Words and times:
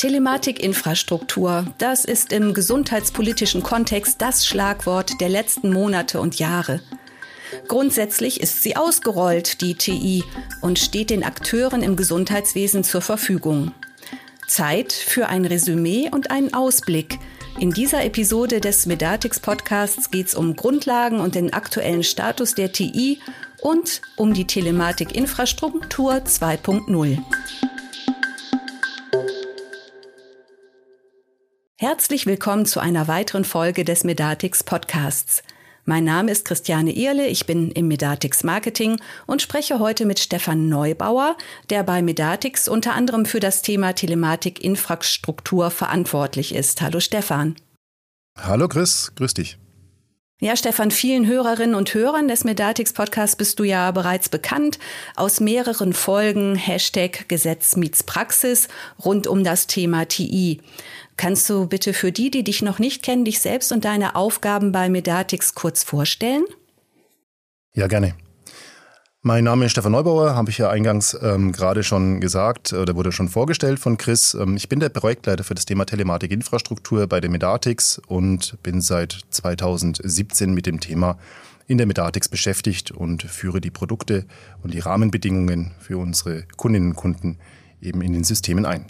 Telematikinfrastruktur, 0.00 1.66
das 1.76 2.06
ist 2.06 2.32
im 2.32 2.54
gesundheitspolitischen 2.54 3.62
Kontext 3.62 4.22
das 4.22 4.46
Schlagwort 4.46 5.20
der 5.20 5.28
letzten 5.28 5.74
Monate 5.74 6.22
und 6.22 6.38
Jahre. 6.38 6.80
Grundsätzlich 7.68 8.40
ist 8.40 8.62
sie 8.62 8.76
ausgerollt, 8.76 9.60
die 9.60 9.74
TI, 9.74 10.24
und 10.62 10.78
steht 10.78 11.10
den 11.10 11.22
Akteuren 11.22 11.82
im 11.82 11.96
Gesundheitswesen 11.96 12.82
zur 12.82 13.02
Verfügung. 13.02 13.72
Zeit 14.48 14.94
für 14.94 15.28
ein 15.28 15.44
Resümee 15.44 16.08
und 16.10 16.30
einen 16.30 16.54
Ausblick. 16.54 17.18
In 17.58 17.70
dieser 17.70 18.02
Episode 18.02 18.62
des 18.62 18.86
Medatix 18.86 19.38
Podcasts 19.38 20.10
geht 20.10 20.28
es 20.28 20.34
um 20.34 20.56
Grundlagen 20.56 21.20
und 21.20 21.34
den 21.34 21.52
aktuellen 21.52 22.04
Status 22.04 22.54
der 22.54 22.72
TI 22.72 23.20
und 23.60 24.00
um 24.16 24.32
die 24.32 24.46
Telematikinfrastruktur 24.46 26.14
2.0. 26.14 27.18
Herzlich 31.82 32.26
willkommen 32.26 32.66
zu 32.66 32.78
einer 32.78 33.08
weiteren 33.08 33.42
Folge 33.42 33.86
des 33.86 34.04
Medatix 34.04 34.62
Podcasts. 34.62 35.42
Mein 35.86 36.04
Name 36.04 36.30
ist 36.30 36.44
Christiane 36.44 36.94
Ehrle, 36.94 37.26
ich 37.26 37.46
bin 37.46 37.70
im 37.70 37.88
Medatix 37.88 38.44
Marketing 38.44 39.00
und 39.26 39.40
spreche 39.40 39.78
heute 39.78 40.04
mit 40.04 40.18
Stefan 40.18 40.68
Neubauer, 40.68 41.38
der 41.70 41.82
bei 41.82 42.02
Medatix 42.02 42.68
unter 42.68 42.92
anderem 42.92 43.24
für 43.24 43.40
das 43.40 43.62
Thema 43.62 43.94
Telematik-Infrastruktur 43.94 45.70
verantwortlich 45.70 46.54
ist. 46.54 46.82
Hallo 46.82 47.00
Stefan. 47.00 47.56
Hallo 48.36 48.68
Chris, 48.68 49.12
grüß 49.16 49.32
dich. 49.32 49.56
Ja, 50.42 50.56
Stefan, 50.56 50.90
vielen 50.90 51.26
Hörerinnen 51.26 51.74
und 51.74 51.92
Hörern 51.92 52.26
des 52.26 52.44
Medatix 52.44 52.94
Podcasts 52.94 53.36
bist 53.36 53.58
du 53.58 53.64
ja 53.64 53.90
bereits 53.90 54.30
bekannt 54.30 54.78
aus 55.14 55.38
mehreren 55.38 55.92
Folgen 55.92 56.56
Hashtag 56.56 57.28
Gesetz 57.28 57.76
meets 57.76 58.02
Praxis 58.02 58.68
rund 59.04 59.26
um 59.26 59.44
das 59.44 59.66
Thema 59.66 60.06
TI. 60.08 60.62
Kannst 61.20 61.50
du 61.50 61.66
bitte 61.66 61.92
für 61.92 62.12
die, 62.12 62.30
die 62.30 62.44
dich 62.44 62.62
noch 62.62 62.78
nicht 62.78 63.02
kennen, 63.02 63.26
dich 63.26 63.40
selbst 63.40 63.72
und 63.72 63.84
deine 63.84 64.16
Aufgaben 64.16 64.72
bei 64.72 64.88
Medatix 64.88 65.54
kurz 65.54 65.82
vorstellen? 65.82 66.44
Ja, 67.74 67.88
gerne. 67.88 68.14
Mein 69.20 69.44
Name 69.44 69.66
ist 69.66 69.72
Stefan 69.72 69.92
Neubauer, 69.92 70.34
habe 70.34 70.48
ich 70.48 70.56
ja 70.56 70.70
eingangs 70.70 71.14
ähm, 71.20 71.52
gerade 71.52 71.82
schon 71.82 72.22
gesagt 72.22 72.72
oder 72.72 72.96
wurde 72.96 73.12
schon 73.12 73.28
vorgestellt 73.28 73.78
von 73.80 73.98
Chris. 73.98 74.32
Ähm, 74.32 74.56
ich 74.56 74.70
bin 74.70 74.80
der 74.80 74.88
Projektleiter 74.88 75.44
für 75.44 75.52
das 75.52 75.66
Thema 75.66 75.84
Telematikinfrastruktur 75.84 77.06
bei 77.06 77.20
der 77.20 77.28
Medatix 77.28 78.00
und 78.06 78.56
bin 78.62 78.80
seit 78.80 79.18
2017 79.28 80.54
mit 80.54 80.64
dem 80.64 80.80
Thema 80.80 81.18
in 81.66 81.76
der 81.76 81.86
Medatix 81.86 82.30
beschäftigt 82.30 82.92
und 82.92 83.24
führe 83.24 83.60
die 83.60 83.70
Produkte 83.70 84.24
und 84.62 84.72
die 84.72 84.78
Rahmenbedingungen 84.78 85.72
für 85.80 85.98
unsere 85.98 86.44
Kundinnen 86.56 86.92
und 86.92 86.96
Kunden 86.96 87.36
eben 87.82 88.00
in 88.00 88.14
den 88.14 88.24
Systemen 88.24 88.64
ein. 88.64 88.86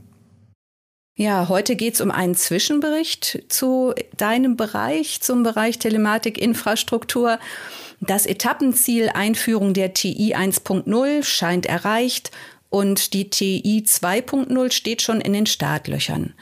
Ja, 1.21 1.51
heute 1.51 1.77
geht 1.77 1.93
es 1.93 2.01
um 2.01 2.11
einen 2.11 2.35
Zwischenbericht 2.35 3.45
zu 3.51 3.93
deinem 4.17 4.57
Bereich, 4.57 5.21
zum 5.21 5.43
Bereich 5.43 5.79
Telematikinfrastruktur. 5.79 7.39
Das 8.01 8.25
Etappenziel 8.25 9.11
Einführung 9.13 9.75
der 9.75 9.93
TI 9.93 10.35
1.0 10.35 11.23
scheint 11.23 11.67
erreicht 11.67 12.31
und 12.71 13.13
die 13.13 13.29
TI 13.29 13.85
2.0 13.87 14.73
steht 14.73 15.03
schon 15.03 15.21
in 15.21 15.35
den 15.35 15.45
Startlöchern. 15.45 16.33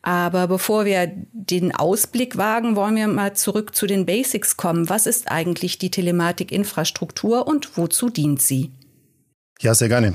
Aber 0.00 0.48
bevor 0.48 0.86
wir 0.86 1.12
den 1.32 1.74
Ausblick 1.74 2.38
wagen, 2.38 2.74
wollen 2.74 2.96
wir 2.96 3.08
mal 3.08 3.36
zurück 3.36 3.74
zu 3.74 3.86
den 3.86 4.06
Basics 4.06 4.56
kommen. 4.56 4.88
Was 4.88 5.06
ist 5.06 5.30
eigentlich 5.30 5.76
die 5.76 5.90
Telematikinfrastruktur 5.90 7.46
und 7.46 7.76
wozu 7.76 8.08
dient 8.08 8.40
sie? 8.40 8.70
Ja, 9.60 9.74
sehr 9.74 9.88
gerne. 9.88 10.14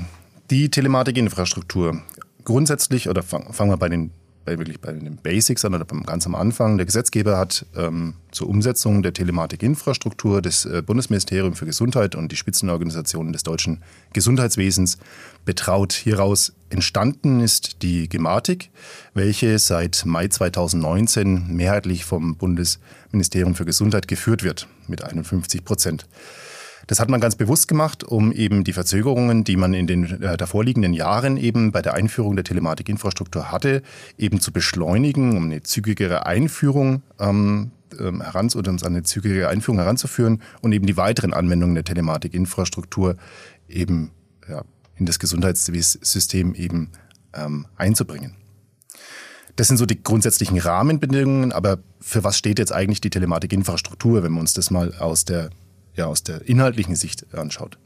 Die 0.50 0.72
Telematikinfrastruktur 0.72 2.02
grundsätzlich, 2.48 3.08
oder 3.08 3.22
fangen 3.22 3.52
fang 3.52 3.68
wir 3.68 3.76
bei 3.76 3.90
den 3.90 4.10
wirklich 4.56 4.80
bei 4.80 4.92
den 4.92 5.18
Basics 5.18 5.66
an 5.66 5.74
oder 5.74 5.84
ganz 5.84 6.24
am 6.24 6.34
Anfang. 6.34 6.78
Der 6.78 6.86
Gesetzgeber 6.86 7.36
hat 7.36 7.66
ähm, 7.76 8.14
zur 8.30 8.48
Umsetzung 8.48 9.02
der 9.02 9.12
Telematikinfrastruktur 9.12 10.40
des 10.40 10.64
äh, 10.64 10.80
Bundesministerium 10.80 11.54
für 11.54 11.66
Gesundheit 11.66 12.14
und 12.14 12.32
die 12.32 12.36
Spitzenorganisationen 12.36 13.34
des 13.34 13.42
deutschen 13.42 13.82
Gesundheitswesens 14.14 14.96
betraut. 15.44 15.92
Hieraus 15.92 16.54
entstanden 16.70 17.40
ist 17.40 17.82
die 17.82 18.08
Gematik, 18.08 18.70
welche 19.12 19.58
seit 19.58 20.06
Mai 20.06 20.28
2019 20.28 21.48
mehrheitlich 21.48 22.06
vom 22.06 22.36
Bundesministerium 22.36 23.54
für 23.54 23.66
Gesundheit 23.66 24.08
geführt 24.08 24.42
wird, 24.42 24.66
mit 24.86 25.04
51 25.04 25.62
Prozent. 25.62 26.06
Das 26.88 27.00
hat 27.00 27.10
man 27.10 27.20
ganz 27.20 27.36
bewusst 27.36 27.68
gemacht, 27.68 28.02
um 28.02 28.32
eben 28.32 28.64
die 28.64 28.72
Verzögerungen, 28.72 29.44
die 29.44 29.56
man 29.56 29.74
in 29.74 29.86
den 29.86 30.22
äh, 30.22 30.38
davorliegenden 30.38 30.94
Jahren 30.94 31.36
eben 31.36 31.70
bei 31.70 31.82
der 31.82 31.92
Einführung 31.92 32.34
der 32.34 32.46
Telematikinfrastruktur 32.46 33.52
hatte, 33.52 33.82
eben 34.16 34.40
zu 34.40 34.52
beschleunigen, 34.52 35.36
um 35.36 35.44
eine 35.44 35.62
zügigere 35.62 36.24
Einführung 36.24 37.02
ähm, 37.20 37.72
ähm, 38.00 38.22
heran 38.22 38.48
oder 38.54 38.70
um 38.70 38.78
eine 38.82 39.02
zügige 39.02 39.50
Einführung 39.50 39.78
heranzuführen 39.78 40.40
und 40.62 40.72
eben 40.72 40.86
die 40.86 40.96
weiteren 40.96 41.34
Anwendungen 41.34 41.74
der 41.74 41.84
Telematikinfrastruktur 41.84 43.16
eben 43.68 44.10
ja, 44.48 44.64
in 44.96 45.04
das 45.04 45.18
Gesundheitssystem 45.18 46.54
eben 46.54 46.88
ähm, 47.34 47.66
einzubringen. 47.76 48.34
Das 49.56 49.68
sind 49.68 49.76
so 49.76 49.84
die 49.84 50.02
grundsätzlichen 50.02 50.58
Rahmenbedingungen, 50.58 51.52
aber 51.52 51.80
für 52.00 52.24
was 52.24 52.38
steht 52.38 52.58
jetzt 52.58 52.72
eigentlich 52.72 53.02
die 53.02 53.10
Telematikinfrastruktur, 53.10 54.22
wenn 54.22 54.32
wir 54.32 54.40
uns 54.40 54.54
das 54.54 54.70
mal 54.70 54.94
aus 54.94 55.26
der 55.26 55.50
ja, 55.98 56.06
aus 56.06 56.22
der 56.22 56.48
inhaltlichen 56.48 56.96
Sicht 56.96 57.34
anschaut. 57.34 57.78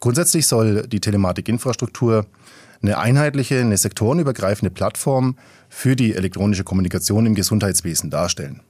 Grundsätzlich 0.00 0.46
soll 0.46 0.86
die 0.86 1.00
Telematikinfrastruktur 1.00 2.26
eine 2.82 2.98
einheitliche, 2.98 3.60
eine 3.60 3.76
sektorenübergreifende 3.76 4.70
Plattform 4.70 5.36
für 5.68 5.96
die 5.96 6.14
elektronische 6.14 6.64
Kommunikation 6.64 7.26
im 7.26 7.34
Gesundheitswesen 7.34 8.10
darstellen. 8.10 8.62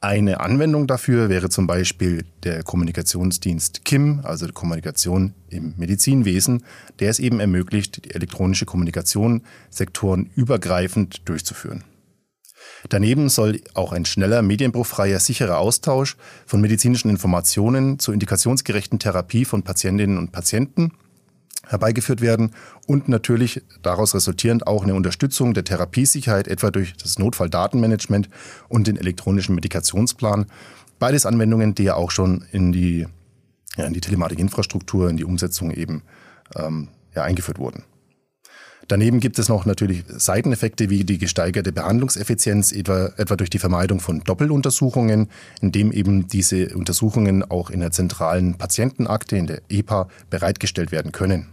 Eine 0.00 0.40
Anwendung 0.40 0.86
dafür 0.86 1.30
wäre 1.30 1.48
zum 1.48 1.66
Beispiel 1.66 2.26
der 2.42 2.62
Kommunikationsdienst 2.62 3.86
KIM, 3.86 4.20
also 4.22 4.46
Kommunikation 4.48 5.32
im 5.48 5.72
Medizinwesen, 5.78 6.62
der 7.00 7.08
es 7.08 7.18
eben 7.18 7.40
ermöglicht, 7.40 8.04
die 8.04 8.14
elektronische 8.14 8.66
Kommunikation 8.66 9.42
sektorenübergreifend 9.70 11.26
durchzuführen. 11.26 11.84
Daneben 12.88 13.28
soll 13.28 13.60
auch 13.74 13.92
ein 13.92 14.04
schneller, 14.04 14.42
medienbruchfreier, 14.42 15.18
sicherer 15.18 15.58
Austausch 15.58 16.16
von 16.46 16.60
medizinischen 16.60 17.10
Informationen 17.10 17.98
zur 17.98 18.14
indikationsgerechten 18.14 18.98
Therapie 18.98 19.44
von 19.44 19.62
Patientinnen 19.62 20.18
und 20.18 20.32
Patienten 20.32 20.92
herbeigeführt 21.66 22.20
werden 22.20 22.50
und 22.86 23.08
natürlich 23.08 23.62
daraus 23.82 24.14
resultierend 24.14 24.66
auch 24.66 24.84
eine 24.84 24.94
Unterstützung 24.94 25.54
der 25.54 25.64
Therapiesicherheit, 25.64 26.48
etwa 26.48 26.70
durch 26.70 26.94
das 26.96 27.18
Notfalldatenmanagement 27.18 28.28
und 28.68 28.86
den 28.86 28.96
elektronischen 28.96 29.54
Medikationsplan. 29.54 30.46
Beides 30.98 31.26
Anwendungen, 31.26 31.74
die 31.74 31.84
ja 31.84 31.94
auch 31.94 32.10
schon 32.10 32.44
in 32.52 32.72
die, 32.72 33.06
ja, 33.76 33.88
die 33.88 34.00
Telematikinfrastruktur, 34.00 35.08
in 35.08 35.16
die 35.16 35.24
Umsetzung 35.24 35.70
eben 35.70 36.02
ähm, 36.54 36.88
ja, 37.14 37.22
eingeführt 37.22 37.58
wurden. 37.58 37.84
Daneben 38.88 39.20
gibt 39.20 39.38
es 39.38 39.48
noch 39.48 39.64
natürlich 39.64 40.04
Seiteneffekte 40.08 40.90
wie 40.90 41.04
die 41.04 41.18
gesteigerte 41.18 41.72
Behandlungseffizienz, 41.72 42.72
etwa, 42.72 43.10
etwa 43.16 43.36
durch 43.36 43.50
die 43.50 43.58
Vermeidung 43.58 44.00
von 44.00 44.20
Doppeluntersuchungen, 44.20 45.28
indem 45.60 45.92
eben 45.92 46.28
diese 46.28 46.74
Untersuchungen 46.74 47.42
auch 47.42 47.70
in 47.70 47.80
der 47.80 47.92
zentralen 47.92 48.54
Patientenakte, 48.56 49.36
in 49.36 49.46
der 49.46 49.62
EPA, 49.68 50.08
bereitgestellt 50.30 50.92
werden 50.92 51.12
können. 51.12 51.46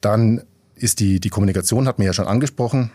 Dann 0.00 0.42
ist 0.74 1.00
die, 1.00 1.20
die 1.20 1.28
Kommunikation, 1.28 1.86
hat 1.86 1.98
man 1.98 2.06
ja 2.06 2.12
schon 2.12 2.26
angesprochen, 2.26 2.90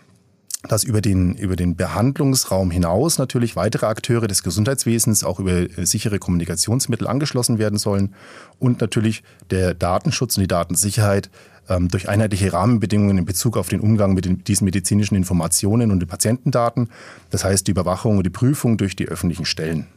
dass 0.68 0.84
über 0.84 1.02
den, 1.02 1.36
über 1.36 1.56
den 1.56 1.76
Behandlungsraum 1.76 2.72
hinaus 2.72 3.20
natürlich 3.20 3.56
weitere 3.56 3.86
Akteure 3.86 4.28
des 4.28 4.44
Gesundheitswesens 4.44 5.24
auch 5.24 5.40
über 5.40 5.52
äh, 5.52 5.86
sichere 5.86 6.20
Kommunikationsmittel 6.20 7.08
angeschlossen 7.08 7.60
werden 7.60 7.78
sollen 7.78 8.16
und 8.60 8.82
natürlich 8.82 9.24
der 9.52 9.74
Datenschutz 9.76 10.36
und 10.36 10.42
die 10.42 10.48
Datensicherheit 10.48 11.30
ähm, 11.70 11.90
durch 11.90 12.10
einheitliche 12.10 12.54
Rahmenbedingungen 12.54 13.18
in 13.18 13.26
Bezug 13.26 13.58
auf 13.58 13.70
den 13.70 13.80
Umgang 13.80 14.14
mit 14.14 14.26
den, 14.26 14.44
diesen 14.44 14.66
medizinischen 14.66 15.16
Informationen 15.16 15.92
und 15.92 16.00
den 16.00 16.08
Patientendaten, 16.08 16.90
das 17.30 17.44
heißt 17.44 17.68
die 17.68 17.72
Überwachung 17.72 18.18
und 18.18 18.26
die 18.26 18.32
Prüfung 18.32 18.78
durch 18.78 18.96
die 18.96 19.08
öffentlichen 19.08 19.46
Stellen. 19.46 19.88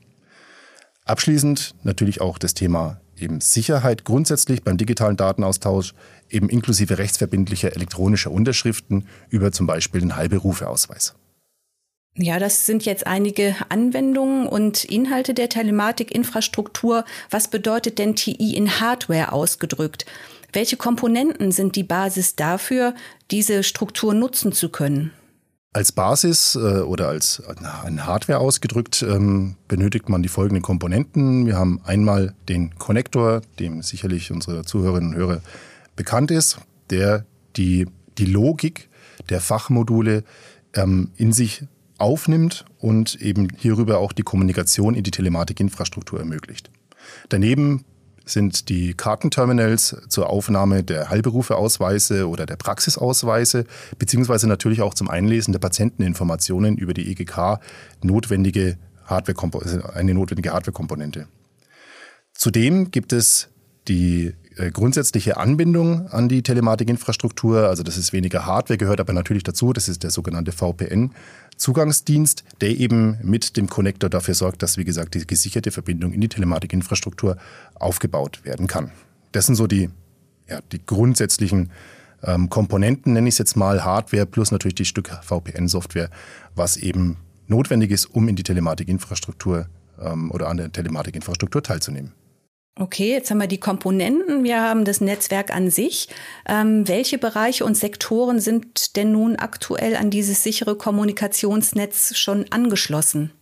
Abschließend 1.05 1.75
natürlich 1.83 2.21
auch 2.21 2.39
das 2.39 2.55
Thema 2.55 3.01
eben 3.17 3.41
Sicherheit 3.41 4.05
grundsätzlich 4.05 4.63
beim 4.63 4.77
digitalen 4.77 5.17
Datenaustausch, 5.17 5.95
eben 6.29 6.49
inklusive 6.49 6.99
rechtsverbindlicher 6.99 7.75
elektronischer 7.75 8.31
Unterschriften 8.31 9.07
über 9.29 9.53
zum 9.53 9.67
Beispiel 9.67 10.01
den 10.01 10.17
Heilberufeausweis. 10.17 11.15
Ja, 12.17 12.39
das 12.39 12.67
sind 12.67 12.85
jetzt 12.85 13.07
einige 13.07 13.55
Anwendungen 13.69 14.47
und 14.47 14.85
Inhalte 14.85 15.33
der 15.33 15.49
Telematikinfrastruktur. 15.49 17.05
Was 17.31 17.49
bedeutet 17.49 17.99
denn 17.99 18.17
TI 18.17 18.55
in 18.57 18.81
Hardware 18.81 19.33
ausgedrückt? 19.33 20.07
Welche 20.53 20.77
Komponenten 20.77 21.53
sind 21.53 21.77
die 21.77 21.85
Basis 21.85 22.37
dafür, 22.37 22.95
diese 23.31 23.63
Struktur 23.63 24.15
nutzen 24.15 24.53
zu 24.53 24.69
können? 24.69 25.13
Als 25.73 25.93
Basis 25.93 26.57
äh, 26.57 26.81
oder 26.81 27.09
als 27.09 27.41
ein 27.85 28.05
Hardware 28.05 28.41
ausgedrückt 28.41 29.03
ähm, 29.03 29.57
benötigt 29.69 30.09
man 30.09 30.23
die 30.23 30.29
folgenden 30.29 30.63
Komponenten. 30.63 31.47
Wir 31.47 31.57
haben 31.57 31.81
einmal 31.85 32.35
den 32.49 32.77
Konnektor, 32.77 33.43
dem 33.61 33.83
sicherlich 33.83 34.33
unsere 34.33 34.65
Zuhörerinnen 34.65 35.15
und 35.15 35.17
Hörer 35.17 35.41
bekannt 35.95 36.33
ist, 36.33 36.59
der 36.91 37.25
die 37.57 37.87
die 38.19 38.27
Logik 38.27 38.89
der 39.29 39.41
Fachmodule 39.41 40.25
ähm, 40.75 41.11
in 41.17 41.33
sich 41.33 41.65
aufnimmt 41.99 42.65
und 42.79 43.21
eben 43.21 43.49
hierüber 43.57 43.99
auch 43.99 44.13
die 44.13 44.23
Kommunikation 44.23 44.95
in 44.95 45.05
die 45.05 45.11
Telematikinfrastruktur 45.11 46.19
ermöglicht. 46.19 46.71
Daneben 47.29 47.85
sind 48.31 48.69
die 48.69 48.95
Kartenterminals 48.95 49.97
zur 50.09 50.31
Aufnahme 50.31 50.83
der 50.83 51.11
Heilberufeausweise 51.11 52.29
oder 52.29 52.47
der 52.47 52.57
Praxisausweise, 52.57 53.65
beziehungsweise 53.99 54.47
natürlich 54.47 54.83
auch 54.83 54.95
zum 54.95 55.09
Einlesen 55.11 55.53
der 55.53 55.59
Patienteninformationen 55.59 56.77
über 56.77 56.95
die 56.95 57.11
EGK 57.11 57.61
notwendige 58.03 58.79
Hardware 59.05 59.95
eine 59.95 60.15
notwendige 60.15 60.53
Hardwarekomponente. 60.53 61.27
Zudem 62.33 62.91
gibt 62.91 63.13
es 63.13 63.49
die 63.89 64.35
grundsätzliche 64.73 65.37
Anbindung 65.37 66.09
an 66.09 66.29
die 66.29 66.43
Telematikinfrastruktur. 66.43 67.69
Also 67.69 67.83
das 67.83 67.97
ist 67.97 68.13
weniger 68.13 68.47
Hardware, 68.47 68.79
gehört 68.79 69.01
aber 69.01 69.13
natürlich 69.13 69.43
dazu. 69.43 69.73
Das 69.73 69.89
ist 69.89 70.03
der 70.03 70.11
sogenannte 70.11 70.53
VPN-Zugangsdienst, 70.53 72.45
der 72.61 72.71
eben 72.71 73.19
mit 73.23 73.57
dem 73.57 73.69
Connector 73.69 74.11
dafür 74.11 74.35
sorgt, 74.35 74.63
dass, 74.63 74.77
wie 74.77 74.85
gesagt, 74.85 75.15
die 75.15 75.27
gesicherte 75.27 75.71
Verbindung 75.71 76.13
in 76.13 76.21
die 76.21 76.29
Telematikinfrastruktur 76.29 77.37
aufgebaut 77.75 78.41
werden 78.45 78.67
kann. 78.67 78.91
Das 79.33 79.47
sind 79.47 79.55
so 79.55 79.67
die, 79.67 79.91
ja, 80.49 80.61
die 80.73 80.85
grundsätzlichen 80.85 81.71
ähm, 82.23 82.51
Komponenten, 82.51 83.13
nenne 83.13 83.29
ich 83.29 83.35
es 83.35 83.39
jetzt 83.39 83.57
mal, 83.57 83.85
Hardware 83.85 84.27
plus 84.27 84.51
natürlich 84.51 84.75
die 84.75 84.85
Stück 84.85 85.11
VPN-Software, 85.23 86.11
was 86.55 86.77
eben 86.77 87.17
notwendig 87.47 87.91
ist, 87.91 88.07
um 88.07 88.29
in 88.29 88.37
die 88.37 88.43
Telematikinfrastruktur 88.43 89.67
ähm, 90.01 90.31
oder 90.31 90.49
an 90.49 90.57
der 90.57 90.73
Telematikinfrastruktur 90.73 91.63
teilzunehmen. 91.63 92.13
Okay, 92.77 93.11
jetzt 93.11 93.31
haben 93.31 93.39
wir 93.39 93.47
die 93.47 93.61
Komponenten, 93.61 94.43
wir 94.45 94.63
haben 94.63 94.85
das 94.85 95.01
Netzwerk 95.01 95.55
an 95.55 95.71
sich. 95.71 96.09
Ähm, 96.47 96.89
welche 96.89 97.19
Bereiche 97.19 97.65
und 97.65 97.77
Sektoren 97.77 98.41
sind 98.41 98.97
denn 98.97 99.13
nun 99.13 99.37
aktuell 99.37 99.97
an 99.97 100.11
dieses 100.11 100.43
sichere 100.43 100.77
Kommunikationsnetz 100.77 102.17
schon 102.17 102.47
angeschlossen? 102.51 103.33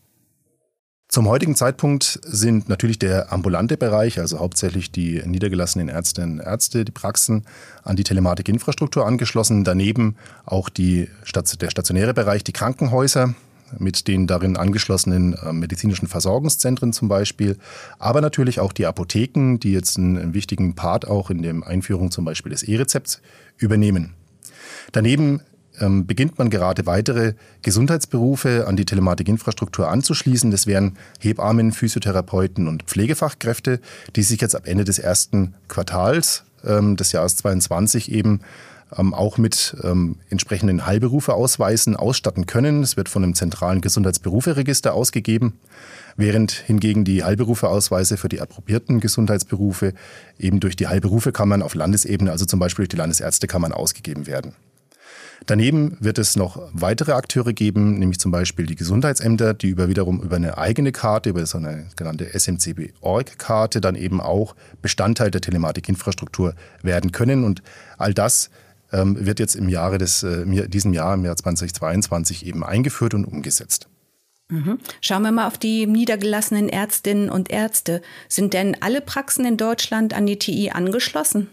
Zum 1.10 1.26
heutigen 1.26 1.56
Zeitpunkt 1.56 2.20
sind 2.22 2.68
natürlich 2.68 2.98
der 2.98 3.32
ambulante 3.32 3.78
Bereich, 3.78 4.18
also 4.18 4.40
hauptsächlich 4.40 4.92
die 4.92 5.22
niedergelassenen 5.24 5.88
Ärztinnen 5.88 6.38
und 6.38 6.46
Ärzte, 6.46 6.84
die 6.84 6.92
Praxen 6.92 7.46
an 7.82 7.96
die 7.96 8.04
Telematikinfrastruktur 8.04 9.06
angeschlossen. 9.06 9.64
Daneben 9.64 10.16
auch 10.44 10.68
die, 10.68 11.08
der 11.60 11.70
stationäre 11.70 12.12
Bereich, 12.12 12.44
die 12.44 12.52
Krankenhäuser, 12.52 13.34
mit 13.78 14.08
den 14.08 14.26
darin 14.26 14.56
angeschlossenen 14.56 15.34
äh, 15.34 15.52
medizinischen 15.52 16.08
Versorgungszentren 16.08 16.92
zum 16.92 17.08
Beispiel, 17.08 17.56
aber 17.98 18.20
natürlich 18.20 18.60
auch 18.60 18.72
die 18.72 18.86
Apotheken, 18.86 19.58
die 19.58 19.72
jetzt 19.72 19.98
einen, 19.98 20.34
wichtigen 20.34 20.74
Part 20.74 21.06
auch 21.06 21.30
in 21.30 21.42
der 21.42 21.54
Einführung 21.66 22.10
zum 22.10 22.24
Beispiel 22.24 22.50
des 22.50 22.62
E-Rezepts 22.62 23.20
übernehmen. 23.56 24.14
Daneben 24.92 25.40
ähm, 25.80 26.06
beginnt 26.06 26.38
man 26.38 26.50
gerade 26.50 26.86
weitere 26.86 27.34
Gesundheitsberufe 27.62 28.66
an 28.66 28.76
die 28.76 28.84
Telematikinfrastruktur 28.84 29.88
anzuschließen. 29.88 30.50
Das 30.50 30.66
wären 30.66 30.96
Hebammen, 31.20 31.72
Physiotherapeuten 31.72 32.68
und 32.68 32.84
Pflegefachkräfte, 32.84 33.80
die 34.16 34.22
sich 34.22 34.40
jetzt 34.40 34.56
ab 34.56 34.66
Ende 34.66 34.84
des 34.84 34.98
ersten 34.98 35.54
Quartals 35.68 36.44
ähm, 36.64 36.96
des 36.96 37.12
Jahres 37.12 37.36
22 37.36 38.12
eben 38.12 38.40
ähm, 38.96 39.14
auch 39.14 39.38
mit 39.38 39.76
ähm, 39.82 40.16
entsprechenden 40.30 40.86
Heilberufeausweisen 40.86 41.96
ausstatten 41.96 42.46
können. 42.46 42.82
Es 42.82 42.96
wird 42.96 43.08
von 43.08 43.22
einem 43.22 43.34
zentralen 43.34 43.80
Gesundheitsberuferegister 43.80 44.94
ausgegeben, 44.94 45.58
während 46.16 46.52
hingegen 46.52 47.04
die 47.04 47.24
Heilberufeausweise 47.24 48.16
für 48.16 48.28
die 48.28 48.40
approbierten 48.40 49.00
Gesundheitsberufe 49.00 49.94
eben 50.38 50.60
durch 50.60 50.76
die 50.76 50.88
Heilberufekammern 50.88 51.62
auf 51.62 51.74
Landesebene, 51.74 52.30
also 52.30 52.46
zum 52.46 52.60
Beispiel 52.60 52.84
durch 52.84 52.90
die 52.90 52.96
Landesärztekammern, 52.96 53.72
ausgegeben 53.72 54.26
werden. 54.26 54.54
Daneben 55.46 55.96
wird 56.00 56.18
es 56.18 56.36
noch 56.36 56.60
weitere 56.72 57.12
Akteure 57.12 57.52
geben, 57.52 57.98
nämlich 57.98 58.18
zum 58.18 58.30
Beispiel 58.30 58.66
die 58.66 58.74
Gesundheitsämter, 58.74 59.54
die 59.54 59.68
über 59.68 59.88
wiederum 59.88 60.20
über 60.20 60.36
eine 60.36 60.58
eigene 60.58 60.92
Karte, 60.92 61.30
über 61.30 61.46
so 61.46 61.58
eine 61.58 61.86
genannte 61.96 62.38
SMCB-Org-Karte 62.38 63.80
dann 63.80 63.94
eben 63.94 64.20
auch 64.20 64.56
Bestandteil 64.82 65.30
der 65.30 65.40
Telematikinfrastruktur 65.40 66.54
werden 66.82 67.12
können. 67.12 67.44
Und 67.44 67.62
all 67.96 68.14
das 68.14 68.50
ähm, 68.92 69.24
wird 69.24 69.40
jetzt 69.40 69.56
im 69.56 69.68
Jahre 69.68 69.98
des, 69.98 70.22
äh, 70.22 70.68
diesem 70.68 70.92
Jahr, 70.92 71.14
im 71.14 71.24
Jahr 71.24 71.36
2022 71.36 72.46
eben 72.46 72.64
eingeführt 72.64 73.14
und 73.14 73.24
umgesetzt. 73.24 73.88
Mhm. 74.50 74.78
Schauen 75.00 75.22
wir 75.22 75.32
mal 75.32 75.46
auf 75.46 75.58
die 75.58 75.86
niedergelassenen 75.86 76.68
Ärztinnen 76.68 77.28
und 77.28 77.50
Ärzte. 77.50 78.00
Sind 78.28 78.54
denn 78.54 78.76
alle 78.80 79.00
Praxen 79.00 79.44
in 79.44 79.56
Deutschland 79.56 80.14
an 80.14 80.26
die 80.26 80.38
TI 80.38 80.70
angeschlossen? 80.70 81.48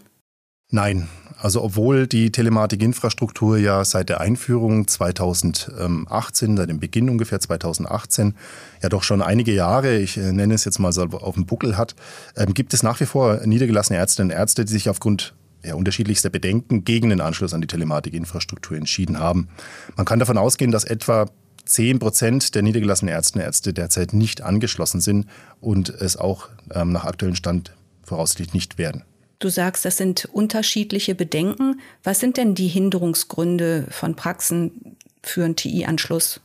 Nein. 0.70 1.08
Also 1.38 1.62
obwohl 1.62 2.06
die 2.06 2.32
Telematikinfrastruktur 2.32 3.58
ja 3.58 3.84
seit 3.84 4.08
der 4.08 4.22
Einführung 4.22 4.88
2018, 4.88 6.56
seit 6.56 6.70
dem 6.70 6.80
Beginn 6.80 7.10
ungefähr 7.10 7.38
2018, 7.38 8.34
ja 8.82 8.88
doch 8.88 9.02
schon 9.02 9.20
einige 9.20 9.52
Jahre, 9.52 9.98
ich 9.98 10.16
äh, 10.16 10.32
nenne 10.32 10.54
es 10.54 10.64
jetzt 10.64 10.78
mal 10.78 10.92
so 10.92 11.02
auf 11.02 11.34
dem 11.34 11.44
Buckel 11.44 11.76
hat, 11.76 11.94
ähm, 12.36 12.54
gibt 12.54 12.72
es 12.72 12.82
nach 12.82 13.00
wie 13.00 13.06
vor 13.06 13.42
niedergelassene 13.44 13.98
Ärztinnen 13.98 14.32
und 14.32 14.36
Ärzte, 14.36 14.64
die 14.64 14.72
sich 14.72 14.88
aufgrund 14.88 15.34
ja, 15.64 15.74
unterschiedlichster 15.74 16.30
Bedenken 16.30 16.84
gegen 16.84 17.10
den 17.10 17.20
Anschluss 17.20 17.54
an 17.54 17.60
die 17.60 17.66
Telematikinfrastruktur 17.66 18.76
entschieden 18.76 19.18
haben. 19.18 19.48
Man 19.96 20.06
kann 20.06 20.18
davon 20.18 20.38
ausgehen, 20.38 20.70
dass 20.70 20.84
etwa 20.84 21.26
10 21.64 21.98
Prozent 21.98 22.54
der 22.54 22.62
niedergelassenen 22.62 23.12
Ärzte 23.12 23.38
und 23.38 23.44
Ärzte 23.44 23.74
derzeit 23.74 24.12
nicht 24.12 24.42
angeschlossen 24.42 25.00
sind 25.00 25.26
und 25.60 25.88
es 25.88 26.16
auch 26.16 26.48
ähm, 26.72 26.92
nach 26.92 27.04
aktuellem 27.04 27.34
Stand 27.34 27.72
voraussichtlich 28.04 28.54
nicht 28.54 28.78
werden. 28.78 29.02
Du 29.38 29.50
sagst, 29.50 29.84
das 29.84 29.98
sind 29.98 30.26
unterschiedliche 30.32 31.14
Bedenken. 31.14 31.80
Was 32.02 32.20
sind 32.20 32.38
denn 32.38 32.54
die 32.54 32.68
Hinderungsgründe 32.68 33.86
von 33.90 34.14
Praxen 34.14 34.96
für 35.22 35.44
einen 35.44 35.56
TI-Anschluss? 35.56 36.40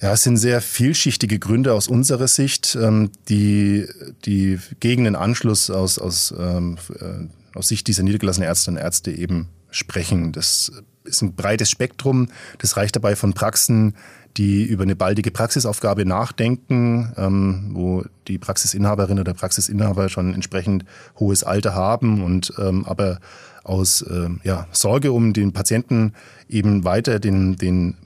Ja, 0.00 0.12
es 0.12 0.22
sind 0.22 0.36
sehr 0.36 0.60
vielschichtige 0.60 1.38
Gründe 1.38 1.74
aus 1.74 1.88
unserer 1.88 2.28
Sicht, 2.28 2.76
ähm, 2.80 3.10
die, 3.28 3.86
die 4.24 4.58
gegen 4.78 5.04
den 5.04 5.16
Anschluss 5.16 5.70
aus, 5.70 5.98
aus 5.98 6.32
ähm, 6.38 6.78
äh, 7.00 7.26
aus 7.54 7.68
Sicht 7.68 7.86
dieser 7.86 8.02
niedergelassenen 8.02 8.48
Ärztinnen 8.48 8.78
und 8.78 8.84
Ärzte 8.84 9.10
eben 9.12 9.48
sprechen. 9.70 10.32
Das 10.32 10.72
ist 11.04 11.22
ein 11.22 11.34
breites 11.34 11.70
Spektrum. 11.70 12.28
Das 12.58 12.76
reicht 12.76 12.96
dabei 12.96 13.16
von 13.16 13.32
Praxen, 13.32 13.94
die 14.36 14.64
über 14.64 14.84
eine 14.84 14.96
baldige 14.96 15.30
Praxisaufgabe 15.30 16.04
nachdenken, 16.04 17.12
ähm, 17.16 17.70
wo 17.72 18.04
die 18.28 18.38
Praxisinhaberin 18.38 19.18
oder 19.18 19.34
Praxisinhaber 19.34 20.08
schon 20.08 20.34
entsprechend 20.34 20.84
hohes 21.18 21.42
Alter 21.42 21.74
haben 21.74 22.22
und 22.22 22.52
ähm, 22.58 22.84
aber 22.84 23.18
aus 23.64 24.02
äh, 24.02 24.28
ja, 24.44 24.66
Sorge 24.72 25.12
um 25.12 25.32
den 25.32 25.52
Patienten 25.52 26.14
eben 26.48 26.84
weiter 26.84 27.18
den, 27.18 27.56
den 27.56 27.96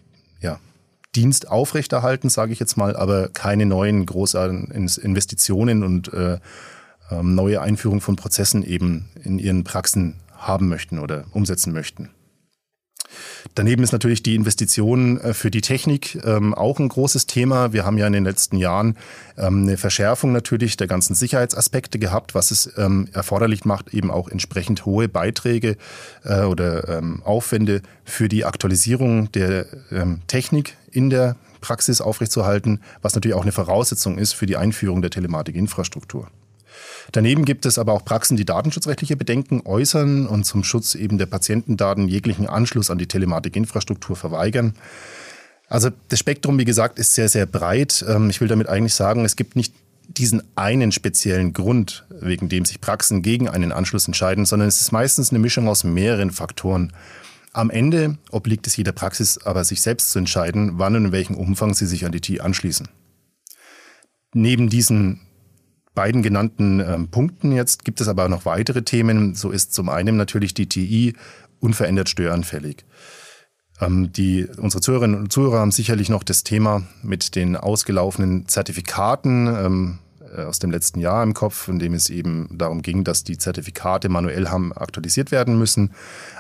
ja, 0.41 0.59
Dienst 1.15 1.49
aufrechterhalten, 1.49 2.29
sage 2.31 2.53
ich 2.53 2.59
jetzt 2.59 2.77
mal, 2.77 2.97
aber 2.97 3.29
keine 3.29 3.67
neuen 3.67 4.07
großartigen 4.07 4.71
Investitionen 4.71 5.83
und 5.83 6.13
äh, 6.13 6.39
neue 7.23 7.61
Einführung 7.61 8.01
von 8.01 8.17
Prozessen 8.17 8.65
eben 8.65 9.09
in 9.23 9.39
ihren 9.39 9.65
Praxen 9.65 10.17
haben 10.37 10.69
möchten 10.69 10.99
oder 10.99 11.25
umsetzen 11.33 11.73
möchten. 11.73 12.11
Daneben 13.55 13.83
ist 13.83 13.93
natürlich 13.93 14.23
die 14.23 14.35
Investition 14.35 15.21
äh, 15.21 15.35
für 15.35 15.51
die 15.51 15.61
Technik 15.61 16.19
ähm, 16.25 16.55
auch 16.55 16.79
ein 16.79 16.89
großes 16.89 17.27
Thema. 17.27 17.73
Wir 17.73 17.85
haben 17.85 17.99
ja 17.99 18.07
in 18.07 18.13
den 18.13 18.25
letzten 18.25 18.57
Jahren 18.57 18.97
ähm, 19.37 19.63
eine 19.63 19.77
Verschärfung 19.77 20.33
natürlich 20.33 20.77
der 20.77 20.87
ganzen 20.87 21.15
Sicherheitsaspekte 21.15 21.99
gehabt, 21.99 22.35
was 22.35 22.51
es 22.51 22.73
ähm, 22.77 23.09
erforderlich 23.13 23.65
macht, 23.65 23.95
eben 23.95 24.11
auch 24.11 24.29
entsprechend 24.29 24.87
hohe 24.87 25.09
Beiträge 25.09 25.77
äh, 26.25 26.43
oder 26.43 26.89
ähm, 26.89 27.23
Aufwände 27.23 27.83
für 28.05 28.29
die 28.29 28.45
Aktualisierung 28.45 29.31
der 29.33 29.67
ähm, 29.93 30.23
Technik 30.27 30.77
in 30.91 31.11
der 31.11 31.37
Praxis 31.61 32.01
aufrechtzuerhalten, 32.01 32.81
was 33.03 33.15
natürlich 33.15 33.35
auch 33.35 33.43
eine 33.43 33.53
Voraussetzung 33.53 34.19
ist 34.19 34.35
für 34.35 34.47
die 34.47 34.57
Einführung 34.57 35.01
der 35.01 35.11
Telematikinfrastruktur. 35.11 36.29
Daneben 37.13 37.45
gibt 37.45 37.67
es 37.67 37.79
aber 37.79 37.93
auch 37.93 38.05
Praxen, 38.05 38.37
die 38.37 38.45
datenschutzrechtliche 38.45 39.17
Bedenken 39.17 39.63
äußern 39.65 40.27
und 40.27 40.45
zum 40.45 40.65
Schutz 40.65 40.95
eben 40.95 41.19
der 41.19 41.27
Patientendaten 41.27 42.09
jeglichen 42.09 42.49
Anschluss 42.49 42.91
an 42.91 42.99
die 42.99 43.07
Telematikinfrastruktur 43.07 44.17
verweigern. 44.17 44.75
Also 45.69 45.91
das 46.09 46.19
Spektrum, 46.19 46.59
wie 46.59 46.65
gesagt, 46.65 46.99
ist 46.99 47.15
sehr, 47.15 47.29
sehr 47.29 47.47
breit. 47.47 48.05
Ähm, 48.09 48.31
ich 48.31 48.41
will 48.41 48.49
damit 48.49 48.69
eigentlich 48.69 48.95
sagen, 48.95 49.25
es 49.25 49.37
gibt 49.37 49.57
nicht 49.57 49.75
diesen 50.09 50.43
einen 50.55 50.93
speziellen 50.93 51.53
Grund, 51.53 52.05
wegen 52.11 52.49
dem 52.49 52.65
sich 52.65 52.81
Praxen 52.81 53.23
gegen 53.23 53.49
einen 53.49 53.73
Anschluss 53.73 54.07
entscheiden, 54.07 54.45
sondern 54.45 54.69
es 54.69 54.81
ist 54.81 54.93
meistens 54.93 55.31
eine 55.31 55.39
Mischung 55.39 55.69
aus 55.69 55.83
mehreren 55.85 56.31
Faktoren. 56.31 56.93
Am 57.53 57.71
Ende 57.71 58.19
obliegt 58.31 58.67
es 58.67 58.77
jeder 58.77 58.93
Praxis 58.93 59.39
aber, 59.39 59.65
sich 59.65 59.81
selbst 59.81 60.11
zu 60.11 60.19
entscheiden, 60.19 60.73
wann 60.75 60.97
und 60.97 61.07
in 61.07 61.13
welchem 61.13 61.37
Umfang 61.37 61.73
sie 61.73 61.87
sich 61.87 62.05
an 62.05 62.13
die 62.13 62.21
TI 62.21 62.41
anschließen. 62.41 62.89
Neben 64.35 64.69
diesen 64.69 65.21
beiden 65.95 66.23
genannten 66.23 66.81
ähm, 66.81 67.09
Punkten 67.09 67.53
jetzt 67.53 67.85
gibt 67.85 68.01
es 68.01 68.09
aber 68.09 68.29
noch 68.29 68.45
weitere 68.45 68.83
Themen. 68.83 69.35
So 69.35 69.51
ist 69.51 69.73
zum 69.73 69.89
einen 69.89 70.17
natürlich 70.17 70.55
die 70.55 70.69
TI 70.69 71.15
unverändert 71.61 72.09
störanfällig. 72.09 72.85
Ähm, 73.81 74.13
die, 74.13 74.47
unsere 74.57 74.81
Zuhörerinnen 74.81 75.19
und 75.19 75.33
Zuhörer 75.33 75.61
haben 75.61 75.73
sicherlich 75.73 76.09
noch 76.09 76.23
das 76.23 76.45
Thema 76.45 76.83
mit 77.03 77.35
den 77.35 77.57
ausgelaufenen 77.57 78.47
Zertifikaten 78.49 79.47
ähm, 79.47 79.99
äh, 80.37 80.43
aus 80.43 80.59
dem 80.59 80.71
letzten 80.71 81.01
Jahr 81.01 81.23
im 81.23 81.35
Kopf, 81.35 81.69
in 81.69 81.79
dem 81.79 81.95
es 81.95 82.11
eben 82.11 82.49
darum 82.53 82.83
ging, 82.83 83.05
dass 83.05 83.25
die 83.25 83.39
Zertifikate 83.39 84.09
manuell 84.09 84.49
haben 84.49 84.73
aktualisiert 84.73 85.31
werden 85.31 85.59
müssen. 85.59 85.93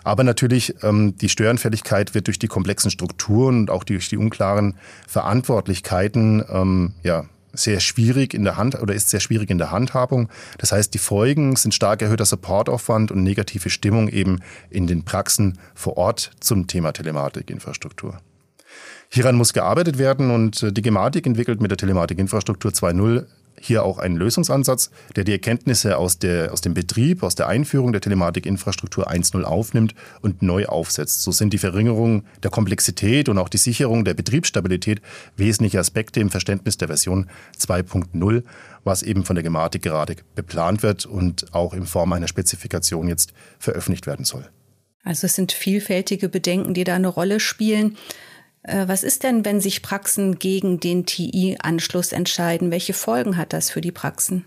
Aber 0.02 0.24
natürlich 0.24 0.74
ähm, 0.82 1.16
die 1.16 1.28
Störanfälligkeit 1.28 2.14
wird 2.14 2.26
durch 2.26 2.38
die 2.38 2.48
komplexen 2.48 2.90
Strukturen 2.90 3.60
und 3.60 3.70
auch 3.70 3.84
durch 3.84 4.08
die 4.08 4.16
unklaren 4.16 4.76
Verantwortlichkeiten 5.08 6.44
ähm, 6.48 6.92
ja, 7.02 7.24
sehr 7.54 7.80
schwierig 7.80 8.34
in 8.34 8.44
der 8.44 8.56
Hand 8.56 8.80
oder 8.80 8.94
ist 8.94 9.10
sehr 9.10 9.20
schwierig 9.20 9.50
in 9.50 9.58
der 9.58 9.70
Handhabung. 9.70 10.28
Das 10.58 10.72
heißt, 10.72 10.92
die 10.94 10.98
Folgen 10.98 11.56
sind 11.56 11.74
stark 11.74 12.02
erhöhter 12.02 12.24
Supportaufwand 12.24 13.10
und 13.10 13.22
negative 13.22 13.70
Stimmung 13.70 14.08
eben 14.08 14.40
in 14.70 14.86
den 14.86 15.04
Praxen 15.04 15.58
vor 15.74 15.96
Ort 15.96 16.32
zum 16.40 16.66
Thema 16.66 16.92
Telematikinfrastruktur. 16.92 18.18
Hieran 19.08 19.36
muss 19.36 19.52
gearbeitet 19.52 19.98
werden 19.98 20.30
und 20.30 20.62
äh, 20.62 20.72
die 20.72 20.82
Gematik 20.82 21.26
entwickelt 21.26 21.60
mit 21.60 21.70
der 21.70 21.78
Telematikinfrastruktur 21.78 22.72
2.0 22.72 23.26
hier 23.64 23.84
auch 23.84 23.98
einen 23.98 24.16
Lösungsansatz, 24.16 24.90
der 25.16 25.24
die 25.24 25.32
Erkenntnisse 25.32 25.98
aus, 25.98 26.18
der, 26.18 26.52
aus 26.52 26.60
dem 26.60 26.74
Betrieb, 26.74 27.22
aus 27.22 27.34
der 27.34 27.48
Einführung 27.48 27.92
der 27.92 28.00
Telematikinfrastruktur 28.00 29.10
1.0 29.10 29.42
aufnimmt 29.42 29.94
und 30.20 30.42
neu 30.42 30.66
aufsetzt. 30.66 31.22
So 31.22 31.32
sind 31.32 31.52
die 31.52 31.58
Verringerung 31.58 32.24
der 32.42 32.50
Komplexität 32.50 33.28
und 33.28 33.38
auch 33.38 33.48
die 33.48 33.58
Sicherung 33.58 34.04
der 34.04 34.14
Betriebsstabilität 34.14 35.00
wesentliche 35.36 35.78
Aspekte 35.78 36.20
im 36.20 36.30
Verständnis 36.30 36.76
der 36.78 36.88
Version 36.88 37.28
2.0, 37.58 38.42
was 38.84 39.02
eben 39.02 39.24
von 39.24 39.36
der 39.36 39.42
Gematik 39.42 39.82
gerade 39.82 40.16
beplant 40.34 40.82
wird 40.82 41.06
und 41.06 41.52
auch 41.54 41.74
in 41.74 41.86
Form 41.86 42.12
einer 42.12 42.28
Spezifikation 42.28 43.08
jetzt 43.08 43.32
veröffentlicht 43.58 44.06
werden 44.06 44.24
soll. 44.24 44.48
Also 45.04 45.26
es 45.26 45.34
sind 45.34 45.52
vielfältige 45.52 46.28
Bedenken, 46.28 46.74
die 46.74 46.84
da 46.84 46.94
eine 46.94 47.08
Rolle 47.08 47.38
spielen. 47.38 47.96
Äh, 48.64 48.88
was 48.88 49.02
ist 49.02 49.22
denn, 49.22 49.44
wenn 49.44 49.60
sich 49.60 49.82
Praxen 49.82 50.38
gegen 50.38 50.80
den 50.80 51.06
TI-Anschluss 51.06 52.12
entscheiden? 52.12 52.70
Welche 52.70 52.94
Folgen 52.94 53.36
hat 53.36 53.52
das 53.52 53.70
für 53.70 53.80
die 53.80 53.92
Praxen? 53.92 54.44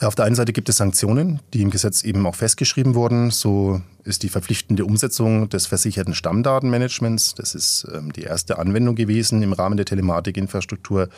Auf 0.00 0.16
der 0.16 0.24
einen 0.24 0.34
Seite 0.34 0.52
gibt 0.52 0.68
es 0.68 0.78
Sanktionen, 0.78 1.40
die 1.52 1.62
im 1.62 1.70
Gesetz 1.70 2.02
eben 2.02 2.26
auch 2.26 2.34
festgeschrieben 2.34 2.96
wurden. 2.96 3.30
So 3.30 3.80
ist 4.02 4.24
die 4.24 4.28
verpflichtende 4.28 4.84
Umsetzung 4.84 5.48
des 5.48 5.66
versicherten 5.66 6.14
Stammdatenmanagements. 6.14 7.36
Das 7.36 7.54
ist 7.54 7.86
ähm, 7.94 8.12
die 8.12 8.22
erste 8.22 8.58
Anwendung 8.58 8.96
gewesen 8.96 9.40
im 9.42 9.52
Rahmen 9.52 9.76
der 9.76 9.86
Telematikinfrastruktur. 9.86 11.08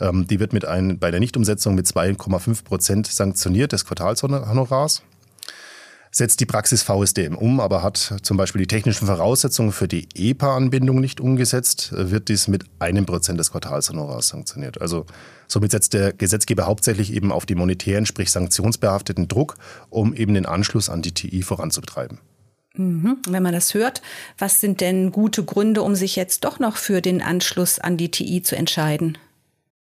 Ähm, 0.00 0.26
die 0.26 0.40
wird 0.40 0.52
mit 0.52 0.64
ein, 0.64 0.98
bei 0.98 1.12
der 1.12 1.20
Nichtumsetzung 1.20 1.76
mit 1.76 1.86
2,5 1.86 2.64
Prozent 2.64 3.06
sanktioniert 3.06 3.70
des 3.70 3.84
Quartalshonorars 3.84 5.02
setzt 6.10 6.40
die 6.40 6.46
Praxis 6.46 6.82
VSDM 6.82 7.34
um, 7.34 7.60
aber 7.60 7.82
hat 7.82 8.16
zum 8.22 8.36
Beispiel 8.36 8.60
die 8.60 8.66
technischen 8.66 9.06
Voraussetzungen 9.06 9.72
für 9.72 9.88
die 9.88 10.08
EPA-Anbindung 10.14 11.00
nicht 11.00 11.20
umgesetzt, 11.20 11.90
wird 11.92 12.28
dies 12.28 12.48
mit 12.48 12.64
einem 12.78 13.06
Prozent 13.06 13.38
des 13.38 13.50
Quartalshonorars 13.50 14.28
sanktioniert. 14.28 14.80
Also 14.80 15.06
somit 15.48 15.70
setzt 15.70 15.94
der 15.94 16.12
Gesetzgeber 16.12 16.66
hauptsächlich 16.66 17.12
eben 17.12 17.32
auf 17.32 17.46
die 17.46 17.54
monetären, 17.54 18.06
sprich 18.06 18.30
sanktionsbehafteten 18.30 19.28
Druck, 19.28 19.56
um 19.90 20.14
eben 20.14 20.34
den 20.34 20.46
Anschluss 20.46 20.88
an 20.88 21.02
die 21.02 21.12
TI 21.12 21.42
voranzutreiben. 21.42 22.18
Mhm. 22.74 23.18
Wenn 23.28 23.42
man 23.42 23.52
das 23.52 23.74
hört, 23.74 24.02
was 24.38 24.60
sind 24.60 24.80
denn 24.80 25.12
gute 25.12 25.44
Gründe, 25.44 25.82
um 25.82 25.94
sich 25.94 26.16
jetzt 26.16 26.44
doch 26.44 26.58
noch 26.58 26.76
für 26.76 27.00
den 27.00 27.22
Anschluss 27.22 27.78
an 27.78 27.96
die 27.96 28.10
TI 28.10 28.42
zu 28.42 28.56
entscheiden? 28.56 29.18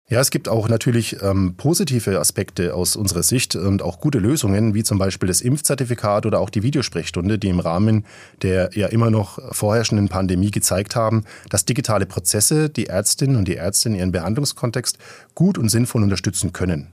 Ja, 0.09 0.21
es 0.21 0.31
gibt 0.31 0.47
auch 0.47 0.69
natürlich 0.69 1.21
ähm, 1.21 1.55
positive 1.57 2.17
Aspekte 2.17 2.73
aus 2.73 2.95
unserer 2.95 3.23
Sicht 3.23 3.57
und 3.57 3.81
auch 3.81 3.99
gute 3.99 4.19
Lösungen, 4.19 4.73
wie 4.73 4.83
zum 4.83 4.97
Beispiel 4.97 5.27
das 5.27 5.41
Impfzertifikat 5.41 6.25
oder 6.25 6.39
auch 6.39 6.49
die 6.49 6.63
Videosprechstunde, 6.63 7.37
die 7.37 7.49
im 7.49 7.59
Rahmen 7.59 8.05
der 8.41 8.69
ja 8.73 8.87
immer 8.87 9.11
noch 9.11 9.37
vorherrschenden 9.53 10.07
Pandemie 10.07 10.49
gezeigt 10.49 10.95
haben, 10.95 11.25
dass 11.49 11.65
digitale 11.65 12.05
Prozesse 12.05 12.69
die 12.69 12.85
Ärztinnen 12.85 13.35
und 13.35 13.49
die 13.49 13.55
Ärzte 13.55 13.89
in 13.89 13.95
ihrem 13.95 14.13
Behandlungskontext 14.13 14.97
gut 15.35 15.57
und 15.57 15.67
sinnvoll 15.67 16.03
unterstützen 16.03 16.53
können. 16.53 16.87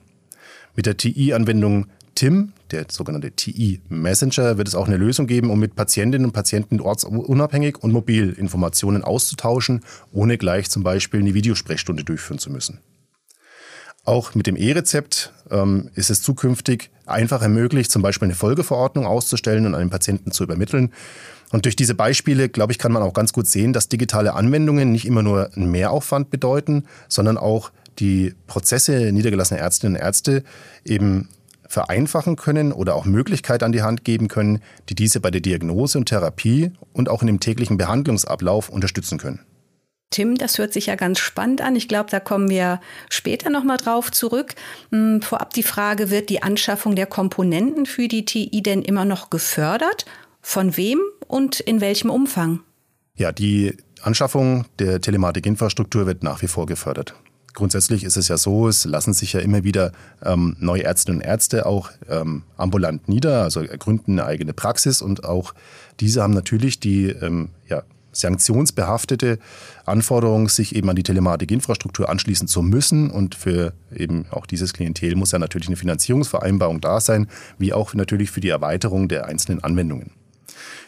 Mit 0.75 0.87
der 0.87 0.97
TI-Anwendung 0.97 1.87
TIM, 2.16 2.52
der 2.73 2.87
sogenannte 2.90 3.30
TI 3.30 3.80
Messenger, 3.88 4.59
wird 4.59 4.66
es 4.66 4.75
auch 4.75 4.88
eine 4.88 4.97
Lösung 4.97 5.28
geben, 5.28 5.50
um 5.50 5.61
mit 5.61 5.76
Patientinnen 5.76 6.26
und 6.26 6.33
Patienten 6.33 6.80
ortsunabhängig 6.80 7.78
und 7.78 7.92
mobil 7.92 8.33
Informationen 8.33 9.04
auszutauschen, 9.04 9.85
ohne 10.12 10.37
gleich 10.37 10.68
zum 10.68 10.83
Beispiel 10.83 11.21
eine 11.21 11.35
Videosprechstunde 11.35 12.02
durchführen 12.02 12.40
zu 12.40 12.50
müssen. 12.50 12.80
Auch 14.04 14.34
mit 14.34 14.46
dem 14.46 14.56
E-Rezept 14.56 15.32
ähm, 15.50 15.90
ist 15.94 16.11
es 16.11 16.20
zukünftig 16.23 16.90
einfacher 17.06 17.49
möglich, 17.49 17.88
zum 17.88 18.02
Beispiel 18.02 18.26
eine 18.26 18.34
Folgeverordnung 18.34 19.06
auszustellen 19.06 19.64
und 19.64 19.75
einem 19.75 19.88
Patienten 19.88 20.30
zu 20.30 20.44
übermitteln. 20.44 20.92
Und 21.52 21.64
durch 21.64 21.76
diese 21.76 21.94
Beispiele, 21.94 22.49
glaube 22.49 22.73
ich, 22.73 22.78
kann 22.78 22.92
man 22.92 23.02
auch 23.02 23.14
ganz 23.14 23.32
gut 23.32 23.46
sehen, 23.46 23.73
dass 23.73 23.88
digitale 23.88 24.34
Anwendungen 24.34 24.92
nicht 24.92 25.06
immer 25.06 25.23
nur 25.23 25.54
einen 25.54 25.70
Mehraufwand 25.70 26.30
bedeuten, 26.30 26.84
sondern 27.08 27.38
auch 27.38 27.70
die 27.99 28.34
Prozesse 28.46 29.12
niedergelassener 29.12 29.61
Ärztinnen 29.61 29.96
und 29.96 30.02
Ärzte 30.02 30.42
eben 30.84 31.28
vereinfachen 31.66 32.37
können 32.37 32.73
oder 32.73 32.94
auch 32.94 33.06
Möglichkeiten 33.06 33.64
an 33.64 33.73
die 33.73 33.82
Hand 33.82 34.04
geben 34.04 34.28
können, 34.28 34.61
die 34.88 34.94
diese 34.94 35.20
bei 35.20 35.30
der 35.30 35.40
Diagnose 35.40 35.96
und 35.96 36.06
Therapie 36.06 36.73
und 36.92 37.08
auch 37.08 37.23
in 37.23 37.26
dem 37.26 37.40
täglichen 37.40 37.78
Behandlungsablauf 37.78 38.68
unterstützen 38.68 39.18
können. 39.18 39.40
Tim, 40.14 40.37
das 40.37 40.59
hört 40.59 40.73
sich 40.73 40.87
ja 40.87 40.94
ganz 40.94 41.18
spannend 41.18 41.61
an. 41.61 41.75
Ich 41.75 41.88
glaube, 41.88 42.09
da 42.09 42.21
kommen 42.21 42.49
wir 42.49 42.80
später 43.11 43.50
nochmal 43.50 43.78
drauf 43.78 44.12
zurück. 44.12 44.54
Hm, 44.92 45.23
vorab 45.23 45.52
die 45.54 45.64
Frage, 45.64 46.09
wird 46.09 46.30
die 46.30 46.40
Anschaffung 46.40 46.94
der 46.94 47.06
Komponenten 47.06 47.85
für 47.85 48.06
die 48.06 48.25
TI 48.25 48.62
denn 48.62 48.83
immer 48.83 49.04
noch 49.04 49.28
gefördert? 49.28 50.04
Von 50.40 50.76
wem 50.76 51.00
und 51.26 51.59
in 51.59 51.80
welchem 51.80 52.11
Umfang? 52.11 52.61
Ja, 53.16 53.33
die 53.33 53.76
Anschaffung 54.02 54.66
der 54.78 55.00
Telematikinfrastruktur 55.00 56.06
wird 56.06 56.23
nach 56.23 56.42
wie 56.42 56.49
vor 56.49 56.66
gefördert. 56.66 57.16
Grundsätzlich 57.52 58.04
ist 58.04 58.16
es 58.16 58.28
ja 58.28 58.37
so, 58.37 58.68
es 58.68 58.85
lassen 58.85 59.14
sich 59.14 59.33
ja 59.33 59.40
immer 59.40 59.64
wieder 59.64 59.90
ähm, 60.25 60.56
neue 60.61 60.85
Ärztinnen 60.85 61.23
und 61.23 61.26
Ärzte 61.26 61.66
auch 61.66 61.90
ähm, 62.09 62.44
ambulant 62.56 63.09
nieder, 63.09 63.42
also 63.42 63.64
gründen 63.64 64.12
eine 64.12 64.28
eigene 64.28 64.52
Praxis 64.52 65.02
und 65.02 65.25
auch 65.25 65.54
diese 65.99 66.23
haben 66.23 66.35
natürlich 66.35 66.78
die 66.78 67.06
ähm, 67.09 67.50
ja, 67.68 67.83
sanktionsbehaftete 68.14 69.38
Anforderung, 69.85 70.49
sich 70.49 70.75
eben 70.75 70.88
an 70.88 70.97
die 70.97 71.02
Telematikinfrastruktur 71.02 72.09
anschließen 72.09 72.49
zu 72.49 72.62
müssen. 72.62 73.11
Und 73.11 73.35
für 73.35 73.75
eben 73.94 74.26
auch 74.30 74.47
dieses 74.47 74.73
Klientel 74.73 75.16
muss 75.16 75.33
ja 75.33 75.38
natürlich 75.38 75.68
eine 75.68 75.76
Finanzierungsvereinbarung 75.76 76.80
da 76.80 77.00
sein, 77.00 77.28
wie 77.59 77.73
auch 77.73 77.94
natürlich 77.94 78.30
für 78.30 78.40
die 78.40 78.49
Erweiterung 78.49 79.09
der 79.09 79.26
einzelnen 79.26 79.62
Anwendungen. 79.62 80.11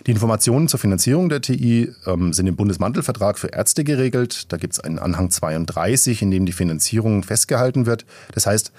Die 0.06 0.12
Informationen 0.12 0.68
zur 0.68 0.78
Finanzierung 0.78 1.28
der 1.28 1.40
TI 1.40 1.92
ähm, 2.06 2.33
sind 2.33 2.47
im 2.47 2.54
Bundesmantelvertrag 2.54 3.38
für 3.38 3.49
Ärzte 3.49 3.83
geregelt. 3.83 4.52
Da 4.52 4.56
gibt 4.56 4.75
es 4.75 4.80
einen 4.80 4.99
Anhang 4.99 5.30
32, 5.30 6.23
in 6.23 6.30
dem 6.30 6.47
die 6.47 6.52
Finanzierung 6.52 7.23
festgehalten 7.23 7.87
wird. 7.87 8.06
Das 8.33 8.47
heißt, 8.47 8.73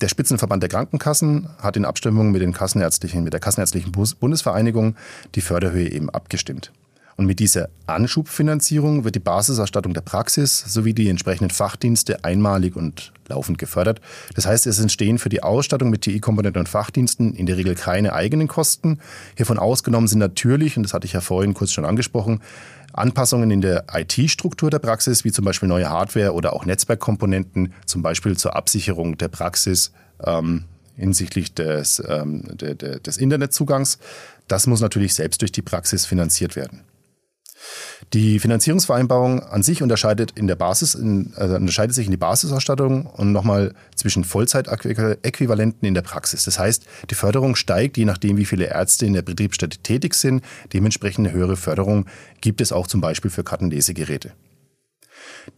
der 0.00 0.08
Spitzenverband 0.08 0.62
der 0.62 0.70
Krankenkassen 0.70 1.48
hat 1.60 1.76
in 1.76 1.84
Abstimmung 1.84 2.32
mit, 2.32 2.42
den 2.42 2.52
Kassenärztlichen, 2.52 3.22
mit 3.22 3.32
der 3.32 3.40
Kassenärztlichen 3.40 3.92
Bundesvereinigung 3.92 4.96
die 5.36 5.40
Förderhöhe 5.40 5.88
eben 5.88 6.10
abgestimmt. 6.10 6.72
Und 7.16 7.26
mit 7.26 7.38
dieser 7.38 7.68
Anschubfinanzierung 7.86 9.04
wird 9.04 9.14
die 9.14 9.20
Basisausstattung 9.20 9.94
der 9.94 10.00
Praxis 10.00 10.64
sowie 10.66 10.94
die 10.94 11.08
entsprechenden 11.08 11.50
Fachdienste 11.50 12.24
einmalig 12.24 12.76
und 12.76 13.12
laufend 13.28 13.58
gefördert. 13.58 14.00
Das 14.34 14.46
heißt, 14.46 14.66
es 14.66 14.80
entstehen 14.80 15.18
für 15.18 15.28
die 15.28 15.42
Ausstattung 15.42 15.90
mit 15.90 16.02
TI-Komponenten 16.02 16.60
und 16.60 16.68
Fachdiensten 16.68 17.34
in 17.34 17.46
der 17.46 17.56
Regel 17.56 17.74
keine 17.74 18.12
eigenen 18.12 18.48
Kosten. 18.48 18.98
Hiervon 19.36 19.58
ausgenommen 19.58 20.08
sind 20.08 20.18
natürlich, 20.18 20.76
und 20.76 20.82
das 20.84 20.94
hatte 20.94 21.06
ich 21.06 21.12
ja 21.12 21.20
vorhin 21.20 21.54
kurz 21.54 21.72
schon 21.72 21.84
angesprochen, 21.84 22.40
Anpassungen 22.92 23.50
in 23.50 23.62
der 23.62 23.86
IT-Struktur 23.92 24.70
der 24.70 24.78
Praxis, 24.78 25.24
wie 25.24 25.32
zum 25.32 25.44
Beispiel 25.44 25.68
neue 25.68 25.88
Hardware 25.88 26.34
oder 26.34 26.52
auch 26.52 26.66
Netzwerkkomponenten, 26.66 27.72
zum 27.86 28.02
Beispiel 28.02 28.36
zur 28.36 28.54
Absicherung 28.54 29.16
der 29.16 29.28
Praxis 29.28 29.92
ähm, 30.22 30.64
hinsichtlich 30.96 31.54
des, 31.54 32.02
ähm, 32.06 32.44
de, 32.52 32.74
de, 32.74 33.00
des 33.00 33.16
Internetzugangs. 33.16 33.98
Das 34.46 34.66
muss 34.66 34.80
natürlich 34.80 35.14
selbst 35.14 35.40
durch 35.40 35.52
die 35.52 35.62
Praxis 35.62 36.04
finanziert 36.04 36.54
werden. 36.54 36.82
Die 38.12 38.38
Finanzierungsvereinbarung 38.38 39.40
an 39.40 39.62
sich 39.62 39.82
unterscheidet, 39.82 40.32
in 40.32 40.46
der 40.46 40.56
Basis, 40.56 40.94
in, 40.94 41.32
also 41.36 41.54
unterscheidet 41.54 41.94
sich 41.94 42.06
in 42.06 42.10
die 42.10 42.16
Basisausstattung 42.18 43.06
und 43.06 43.32
nochmal 43.32 43.74
zwischen 43.94 44.24
Vollzeitäquivalenten 44.24 45.86
in 45.86 45.94
der 45.94 46.02
Praxis. 46.02 46.44
Das 46.44 46.58
heißt, 46.58 46.84
die 47.10 47.14
Förderung 47.14 47.56
steigt, 47.56 47.96
je 47.96 48.04
nachdem, 48.04 48.36
wie 48.36 48.44
viele 48.44 48.66
Ärzte 48.66 49.06
in 49.06 49.14
der 49.14 49.22
Betriebsstätte 49.22 49.78
tätig 49.78 50.14
sind. 50.14 50.44
Dementsprechend 50.72 51.26
eine 51.26 51.36
höhere 51.36 51.56
Förderung 51.56 52.06
gibt 52.40 52.60
es 52.60 52.72
auch 52.72 52.86
zum 52.86 53.00
Beispiel 53.00 53.30
für 53.30 53.44
Kartenlesegeräte. 53.44 54.32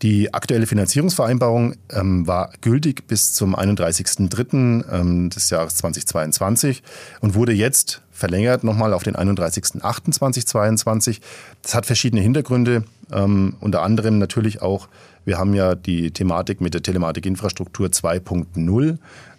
Die 0.02 0.32
aktuelle 0.32 0.66
Finanzierungsvereinbarung 0.66 1.76
ähm, 1.90 2.26
war 2.26 2.52
gültig 2.60 3.06
bis 3.06 3.32
zum 3.32 3.54
31.03. 3.54 4.84
Ähm, 4.90 5.30
des 5.30 5.50
Jahres 5.50 5.76
2022 5.76 6.82
und 7.20 7.34
wurde 7.34 7.52
jetzt 7.52 8.02
verlängert 8.14 8.64
nochmal 8.64 8.94
auf 8.94 9.02
den 9.02 9.14
31.08.2022. 9.14 11.20
Das 11.62 11.74
hat 11.74 11.84
verschiedene 11.84 12.22
Hintergründe, 12.22 12.84
ähm, 13.12 13.56
unter 13.60 13.82
anderem 13.82 14.18
natürlich 14.18 14.62
auch, 14.62 14.88
wir 15.26 15.38
haben 15.38 15.54
ja 15.54 15.74
die 15.74 16.10
Thematik 16.10 16.60
mit 16.60 16.74
der 16.74 16.82
Telematikinfrastruktur 16.82 17.88
2.0 17.88 18.98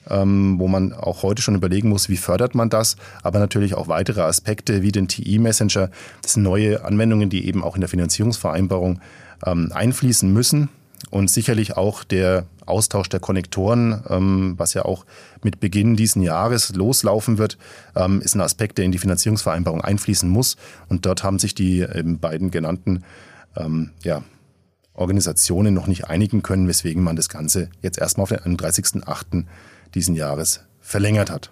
ähm, 0.10 0.56
wo 0.60 0.68
man 0.68 0.94
auch 0.94 1.24
heute 1.24 1.42
schon 1.42 1.56
überlegen 1.56 1.90
muss, 1.90 2.10
wie 2.10 2.18
fördert 2.18 2.56
man 2.56 2.70
das, 2.70 2.96
aber 3.24 3.40
natürlich 3.40 3.76
auch 3.76 3.88
weitere 3.88 4.22
Aspekte 4.22 4.82
wie 4.82 4.92
den 4.92 5.08
TI-Messenger. 5.08 5.90
Das 6.22 6.34
sind 6.34 6.44
neue 6.44 6.84
Anwendungen, 6.84 7.30
die 7.30 7.48
eben 7.48 7.64
auch 7.64 7.76
in 7.76 7.82
der 7.82 7.90
Finanzierungsvereinbarung 7.90 9.00
ähm, 9.46 9.72
einfließen 9.74 10.32
müssen. 10.32 10.70
Und 11.12 11.30
sicherlich 11.30 11.78
auch 11.78 12.04
der 12.04 12.46
Austausch 12.66 13.10
der 13.10 13.20
Konnektoren, 13.20 14.04
ähm, 14.10 14.56
was 14.58 14.74
ja 14.74 14.86
auch 14.86 15.06
mit 15.44 15.60
Beginn 15.60 15.96
diesen 15.96 16.22
Jahres 16.22 16.74
loslaufen 16.76 17.38
wird, 17.38 17.58
ähm, 17.96 18.22
ist 18.22 18.36
ein 18.36 18.42
Aspekt, 18.42 18.78
der 18.78 18.86
in 18.86 18.92
die 18.92 18.98
Finanzierungsvereinbarung 18.98 19.82
einfließen 19.82 20.28
muss. 20.28 20.58
Und 20.90 21.06
dort 21.06 21.24
haben 21.24 21.40
sich 21.40 21.54
die 21.54 21.82
ähm, 21.82 22.20
beiden 22.20 22.52
genannten 22.52 23.04
ähm, 23.56 23.92
ja, 24.04 24.24
Organisationen 24.94 25.74
noch 25.74 25.88
nicht 25.88 26.08
einigen 26.08 26.42
können, 26.42 26.68
weswegen 26.68 27.04
man 27.04 27.16
das 27.16 27.30
Ganze 27.30 27.70
jetzt 27.82 28.00
erstmal 28.00 28.24
auf 28.24 28.30
den 28.30 28.58
31.08. 28.58 29.46
diesen 29.94 30.16
Jahres 30.16 30.62
verlängert 30.80 31.30
hat. 31.30 31.52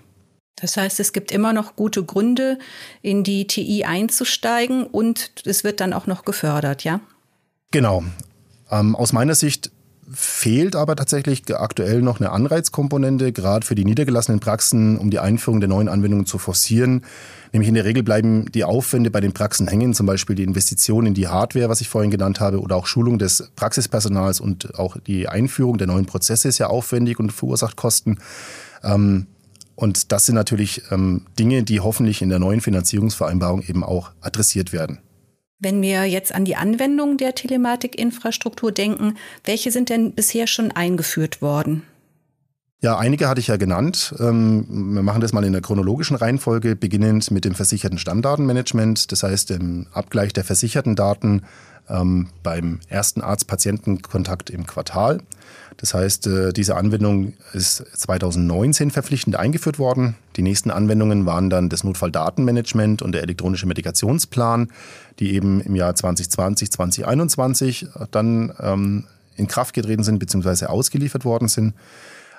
Das 0.55 0.77
heißt, 0.77 0.99
es 0.99 1.13
gibt 1.13 1.31
immer 1.31 1.51
noch 1.51 1.75
gute 1.75 2.03
Gründe, 2.03 2.59
in 3.01 3.23
die 3.23 3.47
TI 3.47 3.83
einzusteigen 3.83 4.85
und 4.85 5.31
es 5.45 5.63
wird 5.63 5.79
dann 5.79 5.93
auch 5.93 6.07
noch 6.07 6.25
gefördert, 6.25 6.83
ja? 6.83 7.01
Genau. 7.71 8.03
Ähm, 8.73 8.95
aus 8.95 9.13
meiner 9.13 9.35
Sicht 9.35 9.71
fehlt 10.11 10.75
aber 10.75 10.95
tatsächlich 10.95 11.43
aktuell 11.55 12.01
noch 12.01 12.19
eine 12.19 12.31
Anreizkomponente, 12.31 13.31
gerade 13.31 13.65
für 13.65 13.75
die 13.75 13.85
niedergelassenen 13.85 14.39
Praxen, 14.39 14.97
um 14.97 15.09
die 15.09 15.19
Einführung 15.19 15.59
der 15.59 15.69
neuen 15.69 15.87
Anwendungen 15.87 16.25
zu 16.25 16.39
forcieren. 16.39 17.05
Nämlich 17.51 17.69
in 17.69 17.75
der 17.75 17.85
Regel 17.85 18.03
bleiben 18.03 18.51
die 18.51 18.63
Aufwände 18.63 19.11
bei 19.11 19.21
den 19.21 19.33
Praxen 19.33 19.67
hängen, 19.67 19.93
zum 19.93 20.05
Beispiel 20.05 20.35
die 20.35 20.43
Investition 20.43 21.05
in 21.05 21.13
die 21.13 21.27
Hardware, 21.27 21.69
was 21.69 21.81
ich 21.81 21.87
vorhin 21.87 22.11
genannt 22.11 22.39
habe, 22.39 22.59
oder 22.59 22.75
auch 22.75 22.87
Schulung 22.87 23.19
des 23.19 23.51
Praxispersonals 23.55 24.41
und 24.41 24.77
auch 24.77 24.97
die 24.97 25.27
Einführung 25.29 25.77
der 25.77 25.87
neuen 25.87 26.05
Prozesse 26.05 26.47
ist 26.47 26.57
ja 26.57 26.67
aufwendig 26.67 27.19
und 27.19 27.31
verursacht 27.31 27.75
Kosten. 27.75 28.17
Ähm, 28.83 29.27
und 29.75 30.11
das 30.11 30.25
sind 30.25 30.35
natürlich 30.35 30.81
ähm, 30.91 31.21
Dinge, 31.39 31.63
die 31.63 31.79
hoffentlich 31.79 32.21
in 32.21 32.29
der 32.29 32.39
neuen 32.39 32.61
Finanzierungsvereinbarung 32.61 33.61
eben 33.61 33.83
auch 33.83 34.11
adressiert 34.21 34.73
werden. 34.73 34.99
Wenn 35.63 35.81
wir 35.81 36.03
jetzt 36.03 36.35
an 36.35 36.43
die 36.43 36.57
Anwendung 36.57 37.15
der 37.15 37.35
Telematikinfrastruktur 37.35 38.73
denken, 38.73 39.15
welche 39.45 39.71
sind 39.71 39.89
denn 39.89 40.11
bisher 40.11 40.45
schon 40.45 40.71
eingeführt 40.71 41.41
worden? 41.41 41.83
Ja, 42.81 42.97
einige 42.97 43.29
hatte 43.29 43.39
ich 43.39 43.47
ja 43.47 43.55
genannt. 43.55 44.13
Ähm, 44.19 44.65
wir 44.93 45.03
machen 45.03 45.21
das 45.21 45.31
mal 45.31 45.45
in 45.45 45.53
der 45.53 45.61
chronologischen 45.61 46.17
Reihenfolge, 46.17 46.75
beginnend 46.75 47.31
mit 47.31 47.45
dem 47.45 47.55
versicherten 47.55 47.97
Stammdatenmanagement, 47.97 49.09
das 49.13 49.23
heißt 49.23 49.51
dem 49.51 49.87
Abgleich 49.93 50.33
der 50.33 50.43
versicherten 50.43 50.97
Daten 50.97 51.43
ähm, 51.87 52.27
beim 52.43 52.81
ersten 52.89 53.21
Arzt-Patienten-Kontakt 53.21 54.49
im 54.49 54.67
Quartal. 54.67 55.21
Das 55.77 55.93
heißt, 55.93 56.27
äh, 56.27 56.53
diese 56.53 56.75
Anwendung 56.75 57.33
ist 57.53 57.83
2019 57.95 58.91
verpflichtend 58.91 59.35
eingeführt 59.35 59.79
worden. 59.79 60.15
Die 60.35 60.41
nächsten 60.41 60.71
Anwendungen 60.71 61.25
waren 61.25 61.49
dann 61.49 61.69
das 61.69 61.83
Notfalldatenmanagement 61.83 63.01
und 63.01 63.11
der 63.11 63.23
elektronische 63.23 63.65
Medikationsplan, 63.65 64.69
die 65.19 65.33
eben 65.33 65.61
im 65.61 65.75
Jahr 65.75 65.95
2020, 65.95 66.71
2021 66.71 67.87
dann 68.11 68.53
ähm, 68.59 69.05
in 69.35 69.47
Kraft 69.47 69.73
getreten 69.73 70.03
sind 70.03 70.19
bzw. 70.19 70.65
ausgeliefert 70.65 71.25
worden 71.25 71.47
sind. 71.47 71.73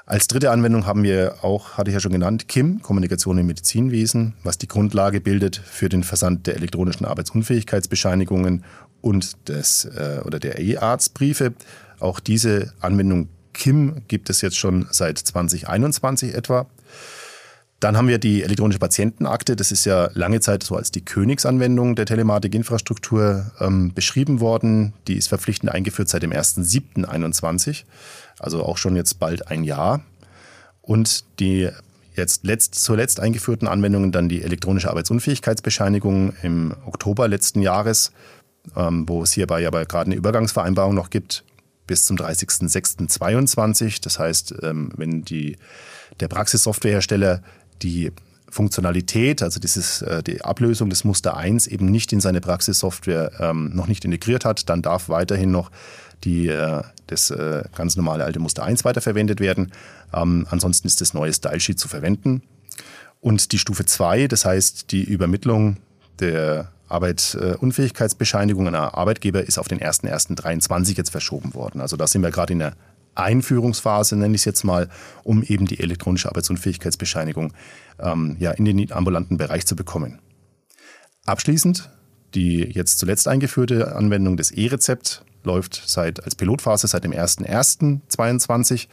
Als 0.07 0.27
dritte 0.27 0.51
Anwendung 0.51 0.85
haben 0.85 1.03
wir 1.03 1.37
auch, 1.43 1.79
hatte 1.79 1.91
ich 1.91 1.95
ja 1.95 2.01
schon 2.01 2.13
genannt, 2.13 2.47
KIM, 2.47 2.83
Kommunikation 2.83 3.39
im 3.39 3.47
Medizinwesen, 3.47 4.35
was 4.43 4.59
die 4.59 4.69
Grundlage 4.69 5.21
bildet 5.21 5.57
für 5.57 5.89
den 5.89 6.05
Versand 6.05 6.47
der 6.47 6.57
elektronischen 6.57 7.07
Arbeitsunfähigkeitsbescheinigungen 7.07 8.65
und 9.01 9.49
des 9.49 9.87
äh, 9.87 10.21
oder 10.25 10.39
der 10.39 10.59
E-Arztbriefe. 10.59 11.55
Auch 12.01 12.21
diese 12.21 12.73
Anwendung 12.81 13.29
KIM 13.53 14.03
gibt 14.09 14.31
es 14.31 14.41
jetzt 14.41 14.57
schon 14.57 14.87
seit 14.91 15.19
2021 15.19 16.35
etwa. 16.35 16.67
Dann 17.81 17.97
haben 17.97 18.09
wir 18.09 18.19
die 18.19 18.43
elektronische 18.43 18.79
Patientenakte. 18.79 19.57
Das 19.57 19.71
ist 19.71 19.85
ja 19.85 20.09
lange 20.15 20.41
Zeit 20.41 20.63
so 20.63 20.77
als 20.77 20.91
die 20.91 21.05
Königsanwendung 21.05 21.97
der 21.97 22.07
Telematikinfrastruktur 22.07 23.53
ähm, 23.61 23.93
beschrieben 23.93 24.41
worden. 24.41 24.95
Die 25.07 25.17
ist 25.17 25.29
verpflichtend 25.29 25.71
eingeführt 25.71 26.09
seit 26.09 26.23
dem 26.23 26.33
1.7.21 26.33 27.85
also 28.39 28.63
auch 28.63 28.79
schon 28.79 28.97
jetzt 28.97 29.19
bald 29.19 29.49
ein 29.51 29.65
Jahr. 29.65 30.03
Und 30.83 31.25
die 31.41 31.71
jetzt 32.15 32.45
letzt, 32.45 32.75
zuletzt 32.77 33.21
eingeführten 33.21 33.67
Anwendungen 33.67 34.13
dann 34.13 34.29
die 34.29 34.43
elektronische 34.43 34.91
Arbeitsunfähigkeitsbescheinigung 34.91 36.35
im 36.43 36.75
Oktober 36.87 37.27
letzten 37.27 37.61
Jahres, 37.63 38.13
ähm, 38.77 39.09
wo 39.09 39.23
es 39.23 39.33
hierbei 39.33 39.67
aber 39.67 39.85
gerade 39.87 40.07
eine 40.07 40.15
Übergangsvereinbarung 40.15 40.95
noch 40.95 41.11
gibt 41.11 41.45
bis 41.87 42.05
zum 42.05 42.17
30.06.22. 42.17 44.03
Das 44.03 44.19
heißt, 44.19 44.55
ähm, 44.63 44.91
wenn 44.97 45.25
die, 45.25 45.57
der 46.21 46.29
Praxissoftwarehersteller 46.29 47.43
die 47.83 48.13
Funktionalität, 48.49 49.43
also 49.43 49.59
dieses, 49.61 50.03
äh, 50.03 50.23
die 50.23 50.43
Ablösung 50.43 50.89
des 50.89 51.05
Muster 51.05 51.37
1 51.37 51.67
eben 51.67 51.87
nicht 51.91 52.13
in 52.13 52.21
seine 52.21 52.41
Praxissoftware 52.41 53.33
ähm, 53.41 53.71
noch 53.75 53.89
nicht 53.89 54.05
integriert 54.05 54.45
hat, 54.45 54.69
dann 54.69 54.81
darf 54.81 55.09
weiterhin 55.09 55.51
noch 55.51 55.71
die, 56.23 56.49
äh, 56.49 56.83
das 57.09 57.31
äh, 57.31 57.65
ganz 57.77 57.97
normale 57.97 58.25
alte 58.25 58.39
Muster 58.39 58.63
1 58.63 58.85
weiterverwendet 58.85 59.41
werden. 59.41 59.73
Ähm, 60.15 60.47
ansonsten 60.51 60.87
ist 60.87 61.01
das 61.01 61.15
neue 61.15 61.33
Style 61.33 61.61
Sheet 61.61 61.79
zu 61.79 61.89
verwenden. 61.89 62.43
Und 63.21 63.53
die 63.53 63.59
Stufe 63.59 63.85
2, 63.85 64.29
das 64.29 64.45
heißt 64.45 64.93
die 64.93 65.03
Übermittlung 65.03 65.79
der 66.21 66.71
Arbeitsunfähigkeitsbescheinigung 66.89 68.69
an 68.69 68.75
Arbeitgeber 68.75 69.43
ist 69.43 69.59
auf 69.59 69.69
den 69.69 69.81
01.01.23 69.81 70.97
jetzt 70.97 71.11
verschoben 71.11 71.55
worden. 71.55 71.81
Also 71.81 71.97
da 71.97 72.07
sind 72.07 72.23
wir 72.23 72.31
gerade 72.31 72.53
in 72.53 72.59
der 72.61 72.75
Einführungsphase, 73.15 74.17
nenne 74.17 74.35
ich 74.35 74.43
es 74.43 74.45
jetzt 74.45 74.65
mal, 74.65 74.89
um 75.23 75.43
eben 75.43 75.67
die 75.67 75.81
elektronische 75.81 76.29
Arbeitsunfähigkeitsbescheinigung 76.29 77.53
ähm, 77.99 78.37
ja, 78.39 78.51
in 78.51 78.65
den 78.65 78.93
ambulanten 78.93 79.37
Bereich 79.37 79.67
zu 79.67 79.77
bekommen. 79.77 80.19
Abschließend 81.25 81.91
die 82.35 82.63
jetzt 82.63 82.99
zuletzt 82.99 83.29
eingeführte 83.29 83.95
Anwendung 83.95 84.37
des 84.37 84.51
E-Rezept 84.51 85.25
läuft 85.45 85.83
seit, 85.87 86.25
als 86.25 86.35
Pilotphase 86.35 86.87
seit 86.87 87.05
dem 87.05 87.13
01.01.2022. 87.13 88.89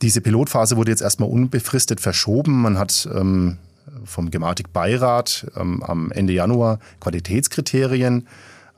Diese 0.00 0.20
Pilotphase 0.20 0.76
wurde 0.76 0.90
jetzt 0.90 1.02
erstmal 1.02 1.28
unbefristet 1.28 2.00
verschoben. 2.00 2.62
Man 2.62 2.78
hat 2.78 3.08
ähm, 3.14 3.58
vom 4.04 4.30
Gematik-Beirat 4.30 5.46
ähm, 5.56 5.82
am 5.82 6.10
Ende 6.12 6.32
Januar 6.32 6.78
Qualitätskriterien 7.00 8.28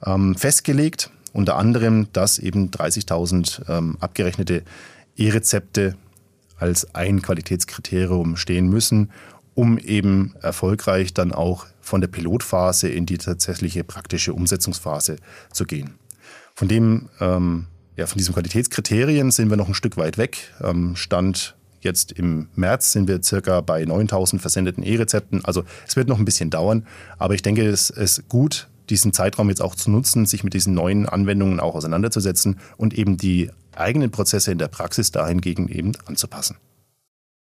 ähm, 0.05 0.35
festgelegt. 0.35 1.11
Unter 1.33 1.57
anderem, 1.57 2.09
dass 2.13 2.39
eben 2.39 2.71
30.000 2.71 3.69
ähm, 3.69 3.97
abgerechnete 4.01 4.63
E-Rezepte 5.17 5.97
als 6.59 6.95
ein 6.95 7.23
Qualitätskriterium 7.23 8.37
stehen 8.37 8.69
müssen, 8.69 9.11
um 9.55 9.79
eben 9.79 10.35
erfolgreich 10.41 11.15
dann 11.15 11.33
auch 11.33 11.67
von 11.81 12.01
der 12.01 12.09
Pilotphase 12.09 12.89
in 12.89 13.07
die 13.07 13.19
tatsächliche 13.19 13.85
praktische 13.85 14.33
Umsetzungsphase 14.33 15.17
zu 15.53 15.65
gehen. 15.65 15.95
Von 16.55 16.69
dem, 16.69 17.09
ähm, 17.21 17.67
ja, 17.97 18.07
von 18.07 18.19
diesen 18.19 18.35
Qualitätskriterien 18.35 19.31
sind 19.31 19.51
wir 19.51 19.57
noch 19.57 19.69
ein 19.69 19.75
Stück 19.75 19.97
weit 19.97 20.19
weg. 20.19 20.53
Ähm, 20.63 20.97
Stand 20.97 21.57
jetzt 21.85 22.13
im 22.13 22.49
März 22.55 22.93
sind 22.93 23.09
wir 23.09 23.23
circa 23.23 23.61
bei 23.61 23.85
9000 23.85 24.41
versendeten 24.41 24.83
E-Rezepten. 24.83 25.45
Also 25.45 25.65
es 25.87 25.97
wird 25.97 26.09
noch 26.09 26.19
ein 26.19 26.25
bisschen 26.25 26.51
dauern, 26.51 26.87
aber 27.19 27.35
ich 27.35 27.43
denke, 27.43 27.67
es 27.67 27.91
ist 27.91 28.29
gut, 28.29 28.69
diesen 28.91 29.13
Zeitraum 29.13 29.49
jetzt 29.49 29.63
auch 29.63 29.75
zu 29.75 29.91
nutzen, 29.91 30.27
sich 30.27 30.45
mit 30.45 30.55
diesen 30.55 30.75
neuen 30.75 31.09
Anwendungen 31.09 31.61
auch 31.61 31.75
auseinanderzusetzen 31.75 32.59
und 32.77 32.95
eben 32.95 33.17
die 33.17 33.51
eigenen 33.77 34.11
Prozesse 34.11 34.53
in 34.53 34.59
der 34.59 34.69
Praxis 34.69 35.11
dahingegen 35.11 35.69
eben 35.69 35.93
anzupassen. 36.07 36.57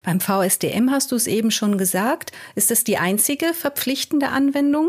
Beim 0.02 0.20
VSDM 0.20 0.90
hast 0.90 1.12
du 1.12 1.16
es 1.16 1.26
eben 1.26 1.50
schon 1.50 1.76
gesagt. 1.76 2.32
Ist 2.54 2.70
das 2.70 2.84
die 2.84 2.96
einzige 2.96 3.52
verpflichtende 3.52 4.30
Anwendung? 4.30 4.88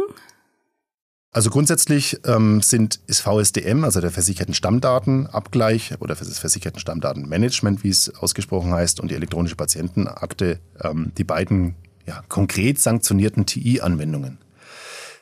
Also 1.34 1.50
grundsätzlich 1.50 2.20
ähm, 2.26 2.62
sind, 2.62 3.00
ist 3.08 3.22
VSDM, 3.22 3.86
also 3.86 4.02
der 4.02 4.12
versicherten 4.12 4.54
Stammdatenabgleich 4.54 5.94
oder 6.00 6.14
das 6.14 6.40
versicherten 6.40 6.82
Stammdatenmanagement, 6.82 7.86
wie 7.86 7.90
es 7.90 8.14
ausgesprochen 8.16 8.74
heißt, 8.74 9.00
und 9.00 9.12
die 9.12 9.16
elektronische 9.16 9.56
Patientenakte 9.56 10.60
ähm, 10.84 11.14
die 11.18 11.24
beiden 11.24 11.76
ja, 12.06 12.22
konkret 12.28 12.80
sanktionierten 12.80 13.46
TI-Anwendungen. 13.46 14.40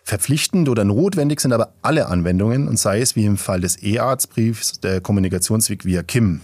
Verpflichtend 0.03 0.67
oder 0.67 0.83
notwendig 0.83 1.41
sind 1.41 1.53
aber 1.53 1.73
alle 1.83 2.07
Anwendungen 2.07 2.67
und 2.67 2.79
sei 2.79 3.01
es 3.01 3.15
wie 3.15 3.25
im 3.25 3.37
Fall 3.37 3.61
des 3.61 3.83
E-Arztbriefs 3.83 4.79
der 4.79 5.01
Kommunikationsweg 5.01 5.85
via 5.85 6.01
KIM. 6.01 6.41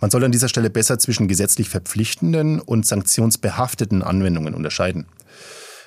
Man 0.00 0.10
soll 0.10 0.24
an 0.24 0.32
dieser 0.32 0.50
Stelle 0.50 0.68
besser 0.68 0.98
zwischen 0.98 1.26
gesetzlich 1.26 1.70
verpflichtenden 1.70 2.60
und 2.60 2.84
sanktionsbehafteten 2.84 4.02
Anwendungen 4.02 4.52
unterscheiden. 4.52 5.06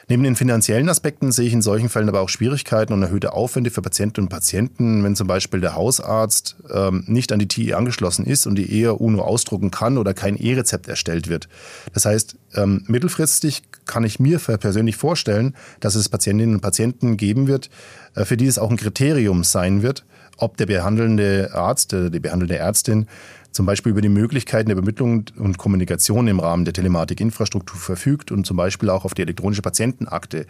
Neben 0.09 0.23
den 0.23 0.35
finanziellen 0.35 0.89
Aspekten 0.89 1.31
sehe 1.31 1.47
ich 1.47 1.53
in 1.53 1.61
solchen 1.61 1.89
Fällen 1.89 2.09
aber 2.09 2.21
auch 2.21 2.29
Schwierigkeiten 2.29 2.93
und 2.93 3.01
erhöhte 3.01 3.33
Aufwände 3.33 3.71
für 3.71 3.81
Patientinnen 3.81 4.25
und 4.25 4.29
Patienten, 4.29 5.03
wenn 5.03 5.15
zum 5.15 5.27
Beispiel 5.27 5.61
der 5.61 5.75
Hausarzt 5.75 6.57
ähm, 6.73 7.03
nicht 7.07 7.31
an 7.31 7.39
die 7.39 7.47
TI 7.47 7.73
angeschlossen 7.73 8.25
ist 8.25 8.45
und 8.45 8.55
die 8.55 8.83
ERU 8.83 9.09
nur 9.09 9.25
ausdrucken 9.25 9.71
kann 9.71 9.97
oder 9.97 10.13
kein 10.13 10.35
E-Rezept 10.35 10.87
erstellt 10.87 11.29
wird. 11.29 11.47
Das 11.93 12.05
heißt, 12.05 12.35
ähm, 12.55 12.83
mittelfristig 12.87 13.63
kann 13.85 14.03
ich 14.03 14.19
mir 14.19 14.39
persönlich 14.39 14.97
vorstellen, 14.97 15.55
dass 15.79 15.95
es 15.95 16.09
Patientinnen 16.09 16.55
und 16.55 16.61
Patienten 16.61 17.17
geben 17.17 17.47
wird, 17.47 17.69
äh, 18.15 18.25
für 18.25 18.37
die 18.37 18.47
es 18.47 18.59
auch 18.59 18.69
ein 18.69 18.77
Kriterium 18.77 19.43
sein 19.43 19.83
wird, 19.83 20.05
ob 20.37 20.57
der 20.57 20.65
behandelnde 20.65 21.51
Arzt 21.53 21.93
oder 21.93 22.09
die 22.09 22.19
behandelnde 22.19 22.57
Ärztin 22.57 23.07
zum 23.53 23.65
Beispiel 23.65 23.91
über 23.91 24.01
die 24.01 24.09
Möglichkeiten 24.09 24.67
der 24.67 24.77
Übermittlung 24.77 25.25
und 25.37 25.57
Kommunikation 25.57 26.27
im 26.27 26.39
Rahmen 26.39 26.65
der 26.65 26.73
Telematikinfrastruktur 26.73 27.79
verfügt 27.79 28.31
und 28.31 28.45
zum 28.45 28.57
Beispiel 28.57 28.89
auch 28.89 29.05
auf 29.05 29.13
die 29.13 29.21
elektronische 29.21 29.61
Patientenakte 29.61 30.47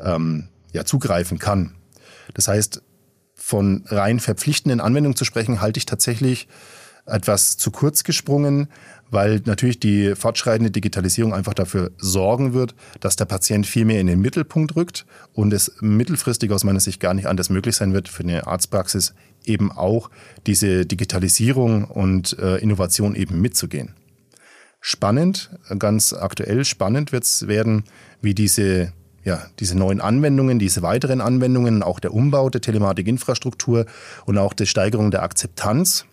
ähm, 0.00 0.48
ja, 0.72 0.84
zugreifen 0.84 1.38
kann. 1.38 1.74
Das 2.32 2.48
heißt, 2.48 2.82
von 3.34 3.84
rein 3.88 4.20
verpflichtenden 4.20 4.80
Anwendungen 4.80 5.16
zu 5.16 5.24
sprechen, 5.24 5.60
halte 5.60 5.78
ich 5.78 5.86
tatsächlich 5.86 6.48
etwas 7.06 7.56
zu 7.56 7.70
kurz 7.70 8.04
gesprungen, 8.04 8.68
weil 9.10 9.42
natürlich 9.44 9.78
die 9.78 10.14
fortschreitende 10.14 10.70
Digitalisierung 10.70 11.34
einfach 11.34 11.54
dafür 11.54 11.92
sorgen 11.98 12.52
wird, 12.52 12.74
dass 13.00 13.16
der 13.16 13.26
Patient 13.26 13.66
viel 13.66 13.84
mehr 13.84 14.00
in 14.00 14.06
den 14.06 14.20
Mittelpunkt 14.20 14.74
rückt 14.76 15.06
und 15.32 15.52
es 15.52 15.72
mittelfristig 15.80 16.50
aus 16.50 16.64
meiner 16.64 16.80
Sicht 16.80 17.00
gar 17.00 17.14
nicht 17.14 17.26
anders 17.26 17.50
möglich 17.50 17.76
sein 17.76 17.92
wird 17.92 18.08
für 18.08 18.22
eine 18.22 18.46
Arztpraxis 18.46 19.14
eben 19.44 19.70
auch 19.70 20.10
diese 20.46 20.86
Digitalisierung 20.86 21.84
und 21.84 22.38
äh, 22.38 22.56
Innovation 22.56 23.14
eben 23.14 23.40
mitzugehen. 23.40 23.94
Spannend, 24.80 25.50
ganz 25.78 26.12
aktuell 26.12 26.64
spannend 26.64 27.12
wird 27.12 27.24
es 27.24 27.46
werden, 27.46 27.84
wie 28.20 28.34
diese 28.34 28.92
ja, 29.24 29.42
diese 29.58 29.74
neuen 29.74 30.02
Anwendungen, 30.02 30.58
diese 30.58 30.82
weiteren 30.82 31.22
Anwendungen, 31.22 31.82
auch 31.82 31.98
der 31.98 32.12
Umbau 32.12 32.50
der 32.50 32.60
Telematikinfrastruktur 32.60 33.86
und 34.26 34.36
auch 34.36 34.52
die 34.52 34.66
Steigerung 34.66 35.10
der 35.10 35.22
Akzeptanz 35.22 36.04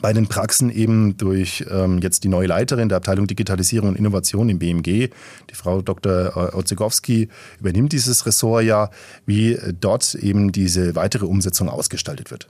bei 0.00 0.12
den 0.12 0.26
Praxen 0.28 0.70
eben 0.70 1.16
durch 1.16 1.64
ähm, 1.70 1.98
jetzt 1.98 2.24
die 2.24 2.28
neue 2.28 2.46
Leiterin 2.46 2.88
der 2.88 2.98
Abteilung 2.98 3.26
Digitalisierung 3.26 3.90
und 3.90 3.96
Innovation 3.96 4.48
im 4.48 4.58
BMG, 4.58 5.08
die 5.50 5.54
Frau 5.54 5.82
Dr. 5.82 6.54
Ozegowski, 6.54 7.28
übernimmt 7.60 7.92
dieses 7.92 8.26
Ressort 8.26 8.64
ja, 8.64 8.90
wie 9.24 9.58
dort 9.80 10.14
eben 10.14 10.52
diese 10.52 10.94
weitere 10.94 11.26
Umsetzung 11.26 11.68
ausgestaltet 11.68 12.30
wird. 12.30 12.48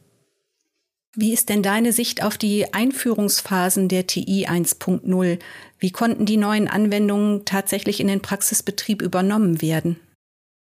Wie 1.19 1.33
ist 1.33 1.49
denn 1.49 1.63
deine 1.63 1.95
Sicht 1.95 2.23
auf 2.23 2.37
die 2.37 2.75
Einführungsphasen 2.75 3.89
der 3.89 4.07
TI 4.07 4.47
1.0? 4.47 5.39
Wie 5.79 5.91
konnten 5.91 6.27
die 6.27 6.37
neuen 6.37 6.69
Anwendungen 6.69 7.47
tatsächlich 7.47 8.01
in 8.01 8.09
den 8.09 8.21
Praxisbetrieb 8.21 9.01
übernommen 9.01 9.63
werden? 9.63 9.97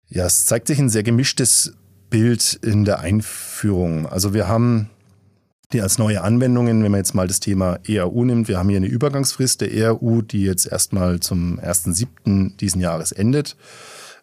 Ja, 0.08 0.24
es 0.24 0.46
zeigt 0.46 0.68
sich 0.68 0.78
ein 0.78 0.88
sehr 0.88 1.02
gemischtes 1.02 1.74
Bild 2.08 2.58
in 2.62 2.86
der 2.86 3.00
Einführung. 3.00 4.06
Also 4.06 4.32
wir 4.32 4.48
haben 4.48 4.88
die 5.72 5.82
als 5.82 5.98
neue 5.98 6.22
Anwendungen, 6.22 6.82
wenn 6.82 6.90
man 6.90 6.98
jetzt 6.98 7.14
mal 7.14 7.26
das 7.26 7.40
Thema 7.40 7.78
EAU 7.86 8.24
nimmt, 8.24 8.48
wir 8.48 8.58
haben 8.58 8.70
hier 8.70 8.78
eine 8.78 8.86
Übergangsfrist 8.86 9.60
der 9.60 9.72
EAU, 9.72 10.22
die 10.22 10.42
jetzt 10.42 10.66
erstmal 10.66 11.20
zum 11.20 11.60
1.7. 11.60 12.56
diesen 12.56 12.80
Jahres 12.80 13.12
endet. 13.12 13.56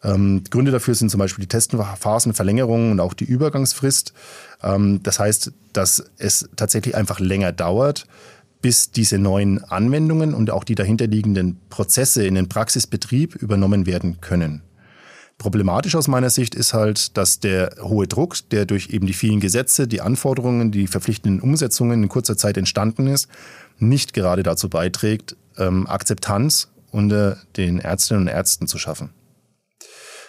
Ähm, 0.03 0.43
Gründe 0.49 0.71
dafür 0.71 0.95
sind 0.95 1.09
zum 1.09 1.19
Beispiel 1.19 1.43
die 1.43 1.49
Testphasenverlängerung 1.49 2.91
und 2.91 2.99
auch 2.99 3.13
die 3.13 3.25
Übergangsfrist. 3.25 4.13
Ähm, 4.63 5.01
das 5.03 5.19
heißt, 5.19 5.51
dass 5.71 6.03
es 6.17 6.49
tatsächlich 6.55 6.95
einfach 6.95 7.19
länger 7.19 7.51
dauert, 7.51 8.07
bis 8.61 8.89
diese 8.89 9.19
neuen 9.19 9.63
Anwendungen 9.63 10.33
und 10.33 10.49
auch 10.49 10.63
die 10.63 10.75
dahinterliegenden 10.75 11.59
Prozesse 11.69 12.25
in 12.25 12.33
den 12.33 12.49
Praxisbetrieb 12.49 13.35
übernommen 13.35 13.85
werden 13.85 14.19
können. 14.19 14.63
Problematisch 15.37 15.95
aus 15.95 16.07
meiner 16.07 16.29
Sicht 16.29 16.55
ist 16.55 16.73
halt, 16.73 17.17
dass 17.17 17.39
der 17.39 17.75
hohe 17.81 18.07
Druck, 18.07 18.37
der 18.51 18.65
durch 18.65 18.89
eben 18.89 19.05
die 19.05 19.13
vielen 19.13 19.41
Gesetze, 19.41 19.87
die 19.87 20.01
Anforderungen, 20.01 20.71
die 20.71 20.87
verpflichtenden 20.87 21.41
Umsetzungen 21.41 22.03
in 22.03 22.09
kurzer 22.09 22.37
Zeit 22.37 22.57
entstanden 22.57 23.07
ist, 23.07 23.27
nicht 23.77 24.13
gerade 24.13 24.43
dazu 24.43 24.69
beiträgt, 24.69 25.35
ähm, 25.57 25.87
Akzeptanz 25.87 26.69
unter 26.91 27.37
den 27.57 27.79
Ärztinnen 27.79 28.23
und 28.23 28.27
Ärzten 28.29 28.67
zu 28.67 28.77
schaffen. 28.77 29.09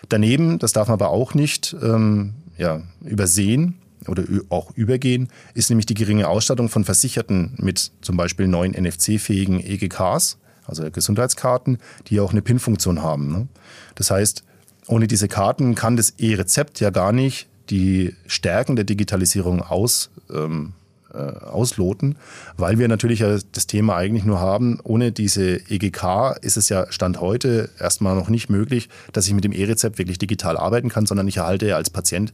Daneben, 0.09 0.59
das 0.59 0.73
darf 0.73 0.89
man 0.89 0.95
aber 0.95 1.11
auch 1.11 1.35
nicht 1.35 1.75
ähm, 1.81 2.35
ja, 2.59 2.83
übersehen 3.01 3.79
oder 4.09 4.25
auch 4.49 4.73
übergehen, 4.73 5.29
ist 5.55 5.71
nämlich 5.71 5.87
die 5.87 5.95
geringe 5.95 6.29
Ausstattung 6.29 6.69
von 6.69 6.85
Versicherten 6.85 7.55
mit 7.59 7.93
zum 8.03 8.17
Beispiel 8.17 8.49
neuen 8.49 8.73
NFC-fähigen 8.73 9.61
EGKs, 9.61 10.39
also 10.65 10.91
Gesundheitskarten, 10.91 11.79
die 12.09 12.21
auch 12.21 12.33
eine 12.33 12.43
PIN-Funktion 12.43 13.03
haben. 13.03 13.31
Ne? 13.31 13.49
Das 13.95 14.11
heißt, 14.11 14.45
ohne 14.89 15.07
diese 15.07 15.29
Karten 15.29 15.75
kann 15.75 15.97
das 15.97 16.11
E-Rezept 16.19 16.81
ja 16.81 16.91
gar 16.91 17.13
nicht 17.13 17.49
die 17.71 18.15
Stärken 18.27 18.77
der 18.77 18.85
Digitalisierung 18.85 19.61
aus, 19.61 20.11
ähm, 20.33 20.75
äh, 21.13 21.19
ausloten, 21.19 22.17
weil 22.57 22.79
wir 22.79 22.89
natürlich 22.89 23.21
ja 23.21 23.39
das 23.53 23.67
Thema 23.67 23.97
eigentlich 23.97 24.25
nur 24.25 24.41
haben, 24.41 24.79
ohne 24.85 25.13
diese 25.13 25.57
EGK 25.71 26.37
ist 26.43 26.57
es 26.57 26.69
ja 26.69 26.91
Stand 26.93 27.21
heute 27.21 27.71
erstmal 27.81 28.15
noch 28.15 28.29
nicht 28.29 28.51
möglich, 28.51 28.89
dass 29.13 29.27
ich 29.27 29.35
mit 29.35 29.45
dem 29.45 29.53
E-Rezept 29.53 29.99
wirklich 29.99 30.19
digital 30.19 30.57
arbeiten 30.57 30.89
kann, 30.89 31.07
sondern 31.07 31.27
ich 31.27 31.39
erhalte 31.39 31.67
ja 31.67 31.77
als 31.77 31.91
Patient 31.91 32.33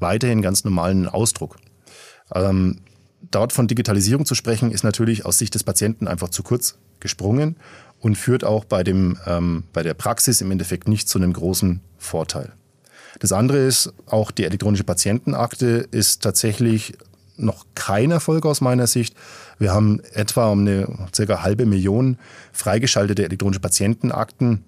weiterhin 0.00 0.42
ganz 0.42 0.64
normalen 0.64 1.08
Ausdruck. 1.08 1.56
Ähm, 2.34 2.80
dort 3.30 3.52
von 3.52 3.66
Digitalisierung 3.66 4.26
zu 4.26 4.34
sprechen, 4.34 4.70
ist 4.70 4.84
natürlich 4.84 5.24
aus 5.24 5.38
Sicht 5.38 5.54
des 5.54 5.64
Patienten 5.64 6.08
einfach 6.08 6.28
zu 6.28 6.42
kurz 6.42 6.76
gesprungen 7.00 7.56
und 8.04 8.16
führt 8.16 8.44
auch 8.44 8.66
bei, 8.66 8.84
dem, 8.84 9.16
ähm, 9.26 9.64
bei 9.72 9.82
der 9.82 9.94
Praxis 9.94 10.42
im 10.42 10.50
Endeffekt 10.50 10.88
nicht 10.88 11.08
zu 11.08 11.18
einem 11.18 11.32
großen 11.32 11.80
Vorteil. 11.96 12.52
Das 13.18 13.32
andere 13.32 13.56
ist, 13.56 13.94
auch 14.04 14.30
die 14.30 14.44
elektronische 14.44 14.84
Patientenakte 14.84 15.88
ist 15.90 16.22
tatsächlich 16.22 16.98
noch 17.38 17.64
kein 17.74 18.10
Erfolg 18.10 18.44
aus 18.44 18.60
meiner 18.60 18.86
Sicht. 18.86 19.16
Wir 19.58 19.72
haben 19.72 20.00
etwa 20.12 20.50
um 20.50 20.60
eine 20.60 20.86
circa 21.14 21.42
halbe 21.42 21.64
Million 21.64 22.18
freigeschaltete 22.52 23.24
elektronische 23.24 23.60
Patientenakten. 23.60 24.64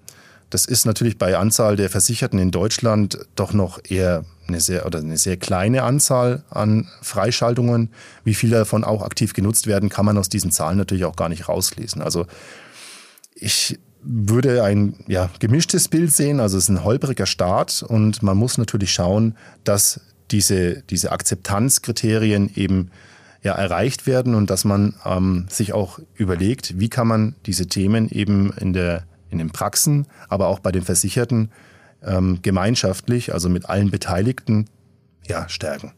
Das 0.49 0.65
ist 0.65 0.87
natürlich 0.87 1.19
bei 1.19 1.37
Anzahl 1.37 1.75
der 1.75 1.91
Versicherten 1.91 2.39
in 2.39 2.49
Deutschland 2.49 3.19
doch 3.35 3.53
noch 3.53 3.79
eher 3.87 4.25
eine 4.47 4.61
sehr 4.61 4.87
oder 4.87 4.97
eine 4.97 5.17
sehr 5.17 5.37
kleine 5.37 5.83
Anzahl 5.83 6.43
an 6.49 6.87
Freischaltungen. 7.03 7.91
Wie 8.23 8.33
viel 8.33 8.49
davon 8.49 8.83
auch 8.83 9.03
aktiv 9.03 9.33
genutzt 9.33 9.67
werden, 9.67 9.89
kann 9.89 10.05
man 10.05 10.17
aus 10.17 10.29
diesen 10.29 10.49
Zahlen 10.49 10.79
natürlich 10.79 11.05
auch 11.05 11.15
gar 11.15 11.29
nicht 11.29 11.47
rauslesen. 11.47 12.01
Also 12.01 12.25
ich 13.39 13.79
würde 14.01 14.63
ein 14.63 15.03
ja, 15.07 15.29
gemischtes 15.39 15.87
Bild 15.87 16.11
sehen, 16.11 16.39
also 16.39 16.57
es 16.57 16.65
ist 16.65 16.69
ein 16.69 16.83
holpriger 16.83 17.25
Start 17.25 17.83
und 17.83 18.23
man 18.23 18.37
muss 18.37 18.57
natürlich 18.57 18.91
schauen, 18.93 19.35
dass 19.63 19.99
diese, 20.31 20.83
diese 20.83 21.11
Akzeptanzkriterien 21.11 22.51
eben 22.55 22.91
ja, 23.43 23.53
erreicht 23.53 24.07
werden 24.07 24.35
und 24.35 24.49
dass 24.49 24.65
man 24.65 24.95
ähm, 25.05 25.45
sich 25.49 25.73
auch 25.73 25.99
überlegt, 26.15 26.79
wie 26.79 26.89
kann 26.89 27.07
man 27.07 27.35
diese 27.45 27.67
Themen 27.67 28.09
eben 28.09 28.51
in, 28.53 28.73
der, 28.73 29.03
in 29.29 29.37
den 29.37 29.51
Praxen, 29.51 30.07
aber 30.29 30.47
auch 30.47 30.59
bei 30.59 30.71
den 30.71 30.83
Versicherten 30.83 31.51
ähm, 32.03 32.39
gemeinschaftlich, 32.41 33.33
also 33.33 33.49
mit 33.49 33.69
allen 33.69 33.91
Beteiligten, 33.91 34.65
ja, 35.27 35.49
stärken. 35.49 35.91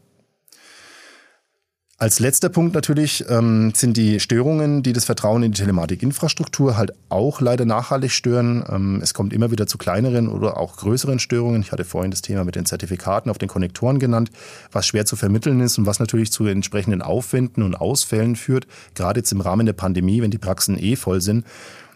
Als 2.00 2.18
letzter 2.18 2.48
Punkt 2.48 2.74
natürlich 2.74 3.26
ähm, 3.28 3.74
sind 3.76 3.94
die 3.94 4.20
Störungen, 4.20 4.82
die 4.82 4.94
das 4.94 5.04
Vertrauen 5.04 5.42
in 5.42 5.52
die 5.52 5.60
Telematikinfrastruktur 5.60 6.78
halt 6.78 6.94
auch 7.10 7.42
leider 7.42 7.66
nachhaltig 7.66 8.10
stören. 8.12 8.64
Ähm, 8.70 9.00
es 9.02 9.12
kommt 9.12 9.34
immer 9.34 9.50
wieder 9.50 9.66
zu 9.66 9.76
kleineren 9.76 10.28
oder 10.28 10.56
auch 10.56 10.78
größeren 10.78 11.18
Störungen. 11.18 11.60
Ich 11.60 11.72
hatte 11.72 11.84
vorhin 11.84 12.10
das 12.10 12.22
Thema 12.22 12.44
mit 12.44 12.56
den 12.56 12.64
Zertifikaten 12.64 13.30
auf 13.30 13.36
den 13.36 13.50
Konnektoren 13.50 13.98
genannt, 13.98 14.30
was 14.72 14.86
schwer 14.86 15.04
zu 15.04 15.14
vermitteln 15.14 15.60
ist 15.60 15.76
und 15.76 15.84
was 15.84 16.00
natürlich 16.00 16.32
zu 16.32 16.46
entsprechenden 16.46 17.02
Aufwänden 17.02 17.62
und 17.62 17.74
Ausfällen 17.74 18.34
führt, 18.34 18.66
gerade 18.94 19.20
jetzt 19.20 19.32
im 19.32 19.42
Rahmen 19.42 19.66
der 19.66 19.74
Pandemie, 19.74 20.22
wenn 20.22 20.30
die 20.30 20.38
Praxen 20.38 20.82
eh 20.82 20.96
voll 20.96 21.20
sind, 21.20 21.44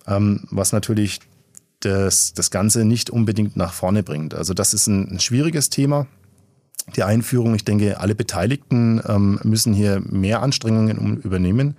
ähm, 0.07 0.47
was 0.51 0.73
natürlich 0.73 1.21
das, 1.81 2.35
das 2.35 2.51
Ganze 2.51 2.85
nicht 2.85 3.09
unbedingt 3.09 3.57
nach 3.57 3.73
vorne 3.73 4.03
bringt. 4.03 4.35
Also 4.35 4.53
das 4.53 4.75
ist 4.75 4.87
ein, 4.87 5.13
ein 5.13 5.21
schwieriges 5.21 5.71
Thema 5.71 6.07
die 6.97 7.03
Einführung. 7.03 7.55
Ich 7.55 7.65
denke, 7.65 7.99
alle 8.01 8.15
Beteiligten 8.15 9.03
ähm, 9.07 9.41
müssen 9.43 9.73
hier 9.73 10.01
mehr 10.01 10.43
Anstrengungen 10.43 10.99
um, 10.99 11.17
übernehmen, 11.17 11.77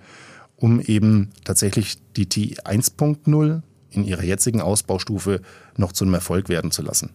um 0.56 0.80
eben 0.80 1.30
tatsächlich 1.44 1.98
die 2.16 2.26
T 2.26 2.56
1.0 2.64 3.62
in 3.90 4.04
ihrer 4.04 4.22
jetzigen 4.22 4.60
Ausbaustufe 4.60 5.40
noch 5.76 5.92
zu 5.92 6.04
einem 6.04 6.14
Erfolg 6.14 6.48
werden 6.48 6.70
zu 6.70 6.82
lassen. 6.82 7.10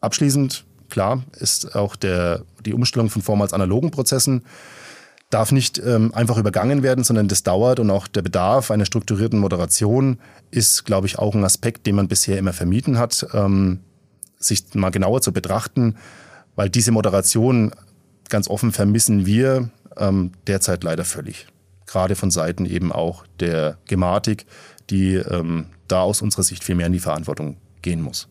Abschließend, 0.00 0.64
klar, 0.90 1.22
ist 1.38 1.76
auch 1.76 1.96
der, 1.96 2.42
die 2.64 2.74
Umstellung 2.74 3.10
von 3.10 3.22
vormals 3.22 3.52
analogen 3.52 3.90
Prozessen 3.90 4.42
darf 5.30 5.50
nicht 5.50 5.78
ähm, 5.78 6.14
einfach 6.14 6.38
übergangen 6.38 6.84
werden, 6.84 7.02
sondern 7.02 7.26
das 7.26 7.42
dauert 7.42 7.80
und 7.80 7.90
auch 7.90 8.06
der 8.06 8.22
Bedarf 8.22 8.70
einer 8.70 8.84
strukturierten 8.84 9.40
Moderation 9.40 10.18
ist, 10.52 10.84
glaube 10.84 11.08
ich, 11.08 11.18
auch 11.18 11.34
ein 11.34 11.44
Aspekt, 11.44 11.86
den 11.86 11.96
man 11.96 12.06
bisher 12.06 12.38
immer 12.38 12.52
vermieden 12.52 12.98
hat, 12.98 13.26
ähm, 13.34 13.80
sich 14.38 14.74
mal 14.74 14.90
genauer 14.90 15.22
zu 15.22 15.32
betrachten, 15.32 15.96
weil 16.56 16.70
diese 16.70 16.92
Moderation 16.92 17.72
ganz 18.28 18.48
offen 18.48 18.72
vermissen 18.72 19.26
wir 19.26 19.70
ähm, 19.96 20.32
derzeit 20.46 20.84
leider 20.84 21.04
völlig. 21.04 21.46
Gerade 21.86 22.16
von 22.16 22.30
Seiten 22.30 22.66
eben 22.66 22.92
auch 22.92 23.26
der 23.40 23.78
Gematik, 23.86 24.46
die 24.90 25.14
ähm, 25.14 25.66
da 25.88 26.02
aus 26.02 26.22
unserer 26.22 26.42
Sicht 26.42 26.64
viel 26.64 26.74
mehr 26.74 26.86
in 26.86 26.92
die 26.92 27.00
Verantwortung 27.00 27.56
gehen 27.82 28.00
muss. 28.00 28.28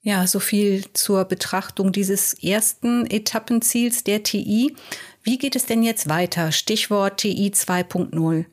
Ja, 0.00 0.26
so 0.26 0.38
viel 0.38 0.84
zur 0.92 1.24
Betrachtung 1.24 1.92
dieses 1.92 2.32
ersten 2.32 3.04
Etappenziels 3.06 4.04
der 4.04 4.22
TI. 4.22 4.74
Wie 5.22 5.38
geht 5.38 5.56
es 5.56 5.66
denn 5.66 5.82
jetzt 5.82 6.08
weiter? 6.08 6.52
Stichwort 6.52 7.18
TI 7.18 7.50
2.0. 7.52 8.44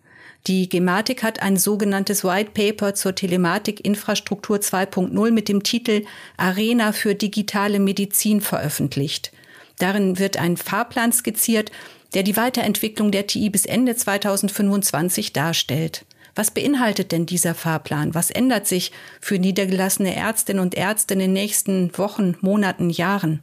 Die 0.47 0.69
Gematik 0.69 1.23
hat 1.23 1.41
ein 1.41 1.57
sogenanntes 1.57 2.23
White 2.23 2.51
Paper 2.53 2.93
zur 2.93 3.15
Telematikinfrastruktur 3.15 4.57
2.0 4.57 5.31
mit 5.31 5.49
dem 5.49 5.63
Titel 5.63 6.05
Arena 6.37 6.91
für 6.91 7.15
digitale 7.15 7.79
Medizin 7.79 8.41
veröffentlicht. 8.41 9.31
Darin 9.79 10.19
wird 10.19 10.37
ein 10.37 10.55
Fahrplan 10.55 11.11
skizziert, 11.11 11.71
der 12.13 12.21
die 12.21 12.37
Weiterentwicklung 12.37 13.11
der 13.11 13.25
TI 13.25 13.49
bis 13.49 13.65
Ende 13.65 13.95
2025 13.95 15.33
darstellt. 15.33 16.05
Was 16.35 16.51
beinhaltet 16.51 17.11
denn 17.11 17.25
dieser 17.25 17.55
Fahrplan? 17.55 18.13
Was 18.13 18.29
ändert 18.29 18.67
sich 18.67 18.91
für 19.21 19.39
niedergelassene 19.39 20.15
Ärztinnen 20.15 20.61
und 20.61 20.75
Ärzte 20.75 21.15
in 21.15 21.21
den 21.21 21.33
nächsten 21.33 21.97
Wochen, 21.97 22.35
Monaten, 22.41 22.89
Jahren? 22.89 23.41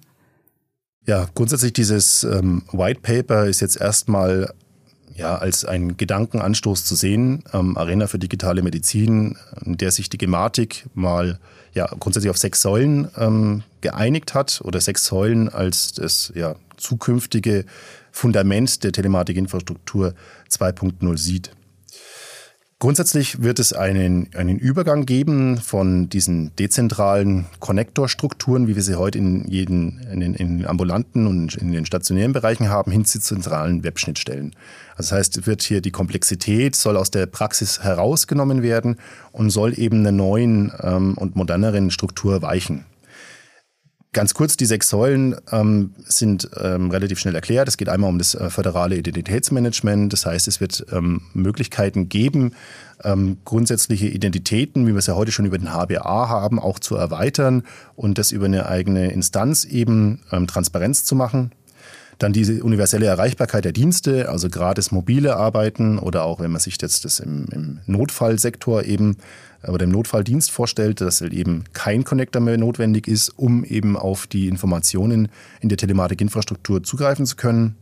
Ja, 1.06 1.28
grundsätzlich 1.34 1.72
dieses 1.72 2.22
ähm, 2.22 2.62
White 2.70 3.00
Paper 3.00 3.46
ist 3.46 3.60
jetzt 3.60 3.80
erstmal 3.80 4.54
ja, 5.16 5.36
als 5.36 5.64
einen 5.64 5.96
Gedankenanstoß 5.96 6.84
zu 6.84 6.94
sehen, 6.94 7.44
ähm, 7.52 7.76
Arena 7.76 8.06
für 8.06 8.18
digitale 8.18 8.62
Medizin, 8.62 9.36
in 9.64 9.76
der 9.76 9.90
sich 9.90 10.08
die 10.08 10.18
Gematik 10.18 10.86
mal 10.94 11.38
ja, 11.74 11.86
grundsätzlich 11.86 12.30
auf 12.30 12.38
sechs 12.38 12.60
Säulen 12.60 13.08
ähm, 13.16 13.62
geeinigt 13.80 14.34
hat 14.34 14.60
oder 14.64 14.80
sechs 14.80 15.06
Säulen 15.06 15.48
als 15.48 15.92
das 15.92 16.32
ja, 16.34 16.54
zukünftige 16.76 17.64
Fundament 18.10 18.84
der 18.84 18.92
Telematikinfrastruktur 18.92 20.14
2.0 20.50 21.18
sieht. 21.18 21.50
Grundsätzlich 22.82 23.40
wird 23.40 23.60
es 23.60 23.72
einen, 23.72 24.28
einen 24.34 24.58
Übergang 24.58 25.06
geben 25.06 25.58
von 25.58 26.08
diesen 26.08 26.50
dezentralen 26.56 27.46
Konnektorstrukturen, 27.60 28.66
wie 28.66 28.74
wir 28.74 28.82
sie 28.82 28.96
heute 28.96 29.18
in, 29.18 29.46
jeden, 29.46 30.00
in, 30.12 30.18
den, 30.18 30.34
in 30.34 30.58
den 30.58 30.66
ambulanten 30.66 31.28
und 31.28 31.54
in 31.54 31.70
den 31.70 31.86
stationären 31.86 32.32
Bereichen 32.32 32.70
haben, 32.70 32.90
hin 32.90 33.04
zu 33.04 33.20
zentralen 33.20 33.84
Webschnittstellen. 33.84 34.56
Also 34.96 35.10
das 35.10 35.12
heißt, 35.12 35.46
wird 35.46 35.62
hier 35.62 35.80
die 35.80 35.92
Komplexität 35.92 36.74
soll 36.74 36.96
aus 36.96 37.12
der 37.12 37.26
Praxis 37.26 37.84
herausgenommen 37.84 38.62
werden 38.62 38.96
und 39.30 39.50
soll 39.50 39.78
eben 39.78 40.00
einer 40.00 40.10
neuen 40.10 40.72
ähm, 40.82 41.14
und 41.16 41.36
moderneren 41.36 41.92
Struktur 41.92 42.42
weichen. 42.42 42.84
Ganz 44.14 44.34
kurz, 44.34 44.58
die 44.58 44.66
sechs 44.66 44.90
Säulen 44.90 45.36
ähm, 45.50 45.94
sind 46.04 46.50
ähm, 46.60 46.90
relativ 46.90 47.18
schnell 47.18 47.34
erklärt. 47.34 47.66
Es 47.66 47.78
geht 47.78 47.88
einmal 47.88 48.10
um 48.10 48.18
das 48.18 48.34
äh, 48.34 48.50
föderale 48.50 48.96
Identitätsmanagement. 48.96 50.12
Das 50.12 50.26
heißt, 50.26 50.48
es 50.48 50.60
wird 50.60 50.84
ähm, 50.92 51.22
Möglichkeiten 51.32 52.10
geben, 52.10 52.52
ähm, 53.04 53.38
grundsätzliche 53.46 54.08
Identitäten, 54.08 54.86
wie 54.86 54.90
wir 54.90 54.98
es 54.98 55.06
ja 55.06 55.14
heute 55.14 55.32
schon 55.32 55.46
über 55.46 55.56
den 55.56 55.72
HBA 55.72 56.28
haben, 56.28 56.58
auch 56.58 56.78
zu 56.78 56.94
erweitern 56.94 57.62
und 57.96 58.18
das 58.18 58.32
über 58.32 58.44
eine 58.44 58.66
eigene 58.66 59.10
Instanz 59.10 59.64
eben 59.64 60.20
ähm, 60.30 60.46
Transparenz 60.46 61.06
zu 61.06 61.14
machen. 61.14 61.52
Dann 62.18 62.34
diese 62.34 62.62
universelle 62.62 63.06
Erreichbarkeit 63.06 63.64
der 63.64 63.72
Dienste, 63.72 64.28
also 64.28 64.48
das 64.48 64.92
mobile 64.92 65.36
Arbeiten 65.36 65.98
oder 65.98 66.24
auch 66.24 66.38
wenn 66.38 66.50
man 66.50 66.60
sich 66.60 66.76
jetzt 66.82 67.06
das 67.06 67.18
im, 67.18 67.46
im 67.50 67.78
Notfallsektor 67.86 68.84
eben 68.84 69.16
oder 69.66 69.84
im 69.84 69.90
Notfalldienst 69.90 70.50
vorstellt, 70.50 71.00
dass 71.00 71.20
halt 71.20 71.32
eben 71.32 71.64
kein 71.72 72.04
Connector 72.04 72.40
mehr 72.42 72.58
notwendig 72.58 73.06
ist, 73.06 73.30
um 73.30 73.64
eben 73.64 73.96
auf 73.96 74.26
die 74.26 74.48
Informationen 74.48 75.28
in 75.60 75.68
der 75.68 75.78
Telematikinfrastruktur 75.78 76.82
zugreifen 76.82 77.26
zu 77.26 77.36
können. 77.36 77.76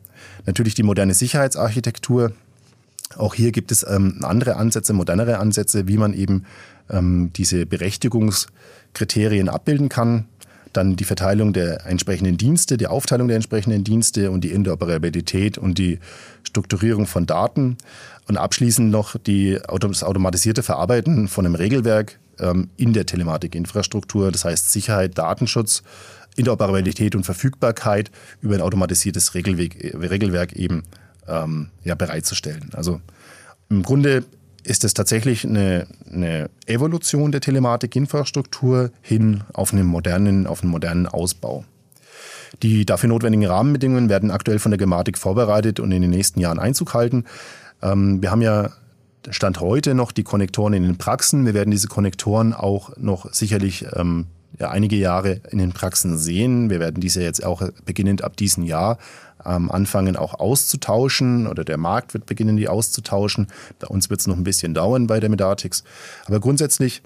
Natürlich 0.47 0.75
die 0.75 0.83
moderne 0.83 1.15
Sicherheitsarchitektur. 1.15 2.33
Auch 3.17 3.35
hier 3.35 3.53
gibt 3.53 3.73
es 3.73 3.85
ähm, 3.89 4.21
andere 4.23 4.57
Ansätze, 4.57 4.93
modernere 4.93 5.39
Ansätze, 5.39 5.89
wie 5.89 5.97
man 5.97 6.15
eben 6.15 6.45
ähm, 6.91 7.33
diese 7.35 7.67
Berechtigungskriterien 7.67 9.49
abbilden 9.49 9.89
kann. 9.89 10.27
Dann 10.73 10.97
die 10.97 11.05
Verteilung 11.05 11.53
der 11.53 11.87
entsprechenden 11.87 12.37
Dienste, 12.37 12.77
die 12.77 12.87
Aufteilung 12.87 13.29
der 13.29 13.37
entsprechenden 13.37 13.85
Dienste 13.85 14.31
und 14.31 14.43
die 14.43 14.53
Interoperabilität 14.53 15.59
und 15.59 15.79
die 15.79 15.99
Strukturierung 16.45 17.07
von 17.07 17.27
Daten. 17.27 17.77
Und 18.29 18.37
abschließend 18.37 18.91
noch 18.91 19.17
die, 19.19 19.59
das 19.81 20.05
automatisierte 20.05 20.63
Verarbeiten 20.63 21.27
von 21.27 21.45
einem 21.45 21.57
Regelwerk 21.57 22.19
ähm, 22.39 22.69
in 22.77 22.93
der 22.93 23.07
Telematikinfrastruktur. 23.07 24.31
Das 24.31 24.45
heißt 24.45 24.71
Sicherheit, 24.71 25.19
Datenschutz, 25.19 25.83
Interoperabilität 26.37 27.15
und 27.15 27.25
Verfügbarkeit 27.25 28.11
über 28.41 28.55
ein 28.55 28.61
automatisiertes 28.61 29.35
Regelweg, 29.35 29.95
Regelwerk 29.95 30.53
eben 30.53 30.85
ähm, 31.27 31.69
ja, 31.85 31.95
bereitzustellen. 31.95 32.71
Also 32.75 33.01
im 33.69 33.83
Grunde 33.83 34.25
ist 34.65 34.85
es 34.85 34.95
tatsächlich 34.95 35.45
eine, 35.45 35.87
eine 36.13 36.51
Evolution 36.67 37.33
der 37.33 37.41
Telematikinfrastruktur 37.41 38.91
hin 39.03 39.43
auf 39.53 39.73
einen 39.73 39.87
modernen, 39.87 40.47
auf 40.47 40.63
einen 40.63 40.71
modernen 40.71 41.07
Ausbau. 41.07 41.65
Die 42.63 42.85
dafür 42.85 43.09
notwendigen 43.09 43.47
Rahmenbedingungen 43.47 44.09
werden 44.09 44.31
aktuell 44.31 44.59
von 44.59 44.71
der 44.71 44.79
Gematik 44.79 45.19
vorbereitet 45.19 45.81
und 45.81 45.93
in 45.93 46.03
den 46.03 46.11
nächsten 46.11 46.41
Jahren 46.41 46.59
Einzug 46.59 46.95
halten. 46.95 47.25
Ähm, 47.83 48.21
wir 48.23 48.31
haben 48.31 48.43
ja 48.43 48.71
Stand 49.29 49.61
heute 49.61 49.95
noch 49.95 50.13
die 50.13 50.23
Konnektoren 50.23 50.73
in 50.73 50.83
den 50.83 50.97
Praxen. 50.97 51.45
Wir 51.45 51.55
werden 51.55 51.71
diese 51.71 51.89
Konnektoren 51.89 52.55
auch 52.55 52.97
noch 52.97 53.33
sicherlich 53.33 53.87
ähm, 53.95 54.27
ja, 54.59 54.71
einige 54.71 54.97
Jahre 54.97 55.41
in 55.51 55.59
den 55.59 55.73
Praxen 55.73 56.19
sehen. 56.19 56.71
Wir 56.71 56.81
werden 56.81 57.01
diese 57.01 57.23
jetzt 57.23 57.45
auch 57.45 57.63
beginnend 57.85 58.23
ab 58.23 58.37
diesem 58.37 58.65
Jahr 58.65 58.99
ähm, 59.45 59.71
anfangen 59.71 60.17
auch 60.17 60.35
auszutauschen 60.35 61.47
oder 61.47 61.65
der 61.65 61.79
Markt 61.79 62.15
wird 62.15 62.27
beginnen, 62.27 62.57
die 62.57 62.69
auszutauschen. 62.69 63.49
Bei 63.79 63.87
uns 63.87 64.11
wird 64.11 64.21
es 64.21 64.27
noch 64.27 64.37
ein 64.37 64.45
bisschen 64.45 64.75
dauern 64.75 65.07
bei 65.07 65.21
der 65.21 65.31
Medatix. 65.31 65.85
Aber 66.27 66.41
grundsätzlich 66.41 67.03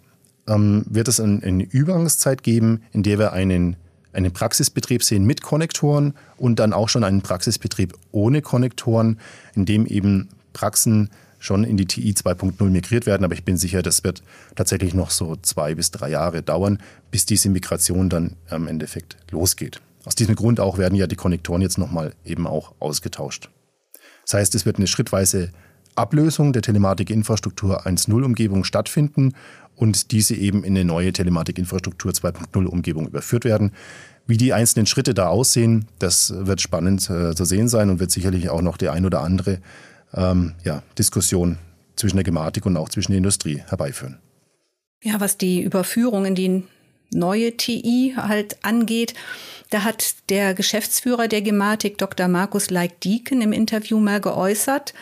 ähm, 0.46 0.84
wird 0.88 1.08
es 1.08 1.20
ein, 1.20 1.42
eine 1.42 1.64
Übergangszeit 1.64 2.42
geben, 2.42 2.82
in 2.92 3.02
der 3.02 3.18
wir 3.18 3.32
einen, 3.32 3.76
einen 4.12 4.32
Praxisbetrieb 4.32 5.02
sehen 5.02 5.24
mit 5.24 5.42
Konnektoren 5.42 6.14
und 6.36 6.58
dann 6.58 6.72
auch 6.72 6.88
schon 6.88 7.04
einen 7.04 7.22
Praxisbetrieb 7.22 7.94
ohne 8.12 8.42
Konnektoren, 8.42 9.18
in 9.54 9.64
dem 9.64 9.86
eben 9.86 10.28
Praxen 10.52 11.10
schon 11.44 11.64
in 11.64 11.76
die 11.76 11.86
TI 11.86 12.12
2.0 12.12 12.64
migriert 12.70 13.06
werden. 13.06 13.24
Aber 13.24 13.34
ich 13.34 13.44
bin 13.44 13.56
sicher, 13.56 13.82
das 13.82 14.02
wird 14.02 14.22
tatsächlich 14.54 14.94
noch 14.94 15.10
so 15.10 15.36
zwei 15.36 15.74
bis 15.74 15.90
drei 15.90 16.10
Jahre 16.10 16.42
dauern, 16.42 16.78
bis 17.10 17.26
diese 17.26 17.50
Migration 17.50 18.08
dann 18.08 18.36
im 18.50 18.66
Endeffekt 18.66 19.16
losgeht. 19.30 19.80
Aus 20.04 20.14
diesem 20.14 20.34
Grund 20.34 20.60
auch 20.60 20.78
werden 20.78 20.94
ja 20.94 21.06
die 21.06 21.16
Konnektoren 21.16 21.62
jetzt 21.62 21.78
nochmal 21.78 22.14
eben 22.24 22.46
auch 22.46 22.74
ausgetauscht. 22.78 23.50
Das 24.24 24.34
heißt, 24.34 24.54
es 24.54 24.64
wird 24.64 24.76
eine 24.76 24.86
schrittweise 24.86 25.50
Ablösung 25.96 26.52
der 26.52 26.62
Telematikinfrastruktur 26.62 27.86
1.0-Umgebung 27.86 28.64
stattfinden 28.64 29.34
und 29.76 30.12
diese 30.12 30.34
eben 30.34 30.64
in 30.64 30.76
eine 30.76 30.84
neue 30.84 31.12
Telematikinfrastruktur 31.12 32.12
2.0-Umgebung 32.12 33.06
überführt 33.06 33.44
werden. 33.44 33.72
Wie 34.26 34.36
die 34.38 34.54
einzelnen 34.54 34.86
Schritte 34.86 35.12
da 35.12 35.28
aussehen, 35.28 35.86
das 35.98 36.32
wird 36.34 36.62
spannend 36.62 37.08
äh, 37.10 37.34
zu 37.34 37.44
sehen 37.44 37.68
sein 37.68 37.90
und 37.90 38.00
wird 38.00 38.10
sicherlich 38.10 38.48
auch 38.48 38.62
noch 38.62 38.78
die 38.78 38.88
ein 38.88 39.04
oder 39.04 39.20
andere 39.20 39.58
ähm, 40.16 40.54
ja, 40.64 40.82
Diskussion 40.98 41.58
zwischen 41.96 42.16
der 42.16 42.24
Gematik 42.24 42.66
und 42.66 42.76
auch 42.76 42.88
zwischen 42.88 43.12
der 43.12 43.18
Industrie 43.18 43.62
herbeiführen. 43.68 44.18
Ja, 45.02 45.20
was 45.20 45.36
die 45.36 45.62
Überführung 45.62 46.24
in 46.24 46.34
die 46.34 46.62
neue 47.12 47.56
TI 47.56 48.14
halt 48.16 48.64
angeht, 48.64 49.14
da 49.70 49.84
hat 49.84 50.16
der 50.28 50.54
Geschäftsführer 50.54 51.28
der 51.28 51.42
Gematik, 51.42 51.98
Dr. 51.98 52.28
Markus 52.28 52.70
Leik-Dieken, 52.70 53.42
im 53.42 53.52
Interview 53.52 53.98
mal 53.98 54.20
geäußert, 54.20 54.94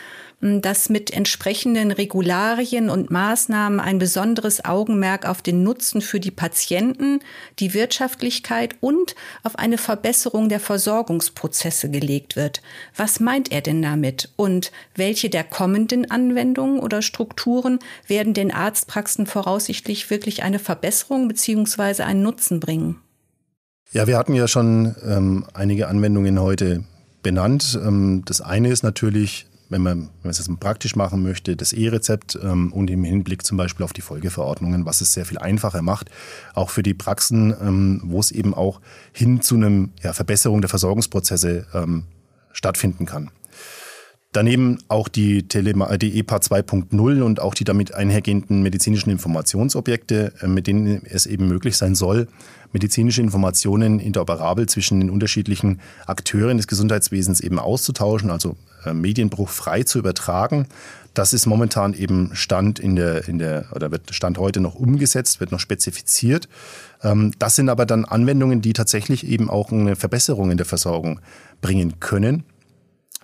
dass 0.43 0.89
mit 0.89 1.11
entsprechenden 1.11 1.91
Regularien 1.91 2.89
und 2.89 3.09
Maßnahmen 3.09 3.79
ein 3.79 3.97
besonderes 3.97 4.65
Augenmerk 4.65 5.25
auf 5.25 5.41
den 5.41 5.63
Nutzen 5.63 6.01
für 6.01 6.19
die 6.19 6.31
Patienten, 6.31 7.19
die 7.59 7.73
Wirtschaftlichkeit 7.73 8.75
und 8.81 9.15
auf 9.43 9.57
eine 9.57 9.77
Verbesserung 9.77 10.49
der 10.49 10.59
Versorgungsprozesse 10.59 11.89
gelegt 11.89 12.35
wird. 12.35 12.61
Was 12.95 13.19
meint 13.19 13.51
er 13.51 13.61
denn 13.61 13.81
damit? 13.81 14.33
Und 14.35 14.71
welche 14.95 15.29
der 15.29 15.45
kommenden 15.45 16.11
Anwendungen 16.11 16.79
oder 16.79 17.01
Strukturen 17.01 17.79
werden 18.07 18.33
den 18.33 18.53
Arztpraxen 18.53 19.25
voraussichtlich 19.25 20.09
wirklich 20.09 20.43
eine 20.43 20.59
Verbesserung 20.59 21.29
beziehungsweise 21.29 22.05
einen 22.05 22.21
Nutzen 22.21 22.59
bringen? 22.59 22.99
Ja, 23.93 24.07
wir 24.07 24.17
hatten 24.17 24.33
ja 24.33 24.47
schon 24.47 24.95
ähm, 25.05 25.45
einige 25.53 25.87
Anwendungen 25.87 26.41
heute 26.41 26.83
benannt. 27.21 27.79
Ähm, 27.81 28.23
das 28.25 28.41
eine 28.41 28.69
ist 28.69 28.83
natürlich 28.83 29.45
wenn 29.73 29.81
man, 29.81 29.99
wenn 29.99 30.09
man 30.23 30.29
es 30.29 30.37
jetzt 30.37 30.59
praktisch 30.59 30.95
machen 30.95 31.23
möchte, 31.23 31.55
das 31.57 31.73
E-Rezept 31.73 32.39
ähm, 32.41 32.71
und 32.71 32.89
im 32.89 33.03
Hinblick 33.03 33.43
zum 33.43 33.57
Beispiel 33.57 33.83
auf 33.83 33.91
die 33.91 34.01
Folgeverordnungen, 34.01 34.85
was 34.85 35.01
es 35.01 35.13
sehr 35.13 35.25
viel 35.25 35.39
einfacher 35.39 35.81
macht, 35.81 36.09
auch 36.53 36.69
für 36.69 36.83
die 36.83 36.93
Praxen, 36.93 37.53
ähm, 37.59 38.01
wo 38.05 38.19
es 38.19 38.31
eben 38.31 38.53
auch 38.53 38.79
hin 39.11 39.41
zu 39.41 39.55
einer 39.55 39.89
ja, 40.01 40.13
Verbesserung 40.13 40.61
der 40.61 40.69
Versorgungsprozesse 40.69 41.65
ähm, 41.73 42.03
stattfinden 42.53 43.05
kann. 43.05 43.31
Daneben 44.33 44.79
auch 44.87 45.07
die, 45.07 45.47
Telema 45.47 45.95
die 45.97 46.17
EPA 46.19 46.37
2.0 46.37 47.21
und 47.21 47.39
auch 47.39 47.53
die 47.53 47.65
damit 47.65 47.93
einhergehenden 47.93 48.63
medizinischen 48.63 49.11
Informationsobjekte, 49.11 50.33
äh, 50.41 50.47
mit 50.47 50.65
denen 50.65 51.05
es 51.05 51.27
eben 51.27 51.47
möglich 51.47 51.77
sein 51.77 51.93
soll, 51.93 52.27
medizinische 52.71 53.21
Informationen 53.21 53.99
interoperabel 53.99 54.67
zwischen 54.67 54.99
den 54.99 55.11
unterschiedlichen 55.11 55.79
Akteuren 56.07 56.57
des 56.57 56.65
Gesundheitswesens 56.65 57.41
eben 57.41 57.59
auszutauschen, 57.59 58.31
also 58.31 58.57
äh, 58.85 58.93
Medienbruch 58.93 59.49
frei 59.49 59.83
zu 59.83 59.99
übertragen. 59.99 60.67
Das 61.13 61.33
ist 61.33 61.45
momentan 61.45 61.93
eben 61.93 62.31
Stand 62.33 62.79
in 62.79 62.95
der, 62.95 63.27
in 63.27 63.37
der, 63.37 63.67
oder 63.71 63.91
wird 63.91 64.15
Stand 64.15 64.39
heute 64.39 64.61
noch 64.61 64.73
umgesetzt, 64.73 65.41
wird 65.41 65.51
noch 65.51 65.59
spezifiziert. 65.59 66.49
Ähm, 67.03 67.33
das 67.37 67.55
sind 67.55 67.69
aber 67.69 67.85
dann 67.85 68.03
Anwendungen, 68.03 68.63
die 68.63 68.73
tatsächlich 68.73 69.27
eben 69.27 69.51
auch 69.51 69.71
eine 69.71 69.95
Verbesserung 69.95 70.49
in 70.49 70.57
der 70.57 70.65
Versorgung 70.65 71.19
bringen 71.61 71.99
können 71.99 72.43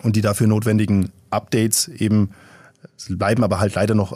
und 0.02 0.16
die 0.16 0.20
dafür 0.20 0.46
notwendigen 0.46 1.10
Updates 1.30 1.88
eben 1.88 2.30
bleiben 3.08 3.44
aber 3.44 3.60
halt 3.60 3.74
leider 3.74 3.94
noch 3.94 4.12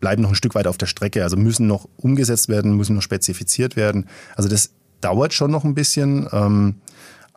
bleiben 0.00 0.22
noch 0.22 0.30
ein 0.30 0.34
Stück 0.34 0.54
weit 0.54 0.66
auf 0.66 0.78
der 0.78 0.86
Strecke, 0.86 1.22
also 1.22 1.36
müssen 1.36 1.66
noch 1.66 1.88
umgesetzt 1.96 2.48
werden, 2.48 2.76
müssen 2.76 2.96
noch 2.96 3.02
spezifiziert 3.02 3.76
werden. 3.76 4.06
Also 4.36 4.48
das 4.48 4.70
dauert 5.00 5.32
schon 5.34 5.50
noch 5.50 5.64
ein 5.64 5.74
bisschen. 5.74 6.28
Ähm, 6.32 6.76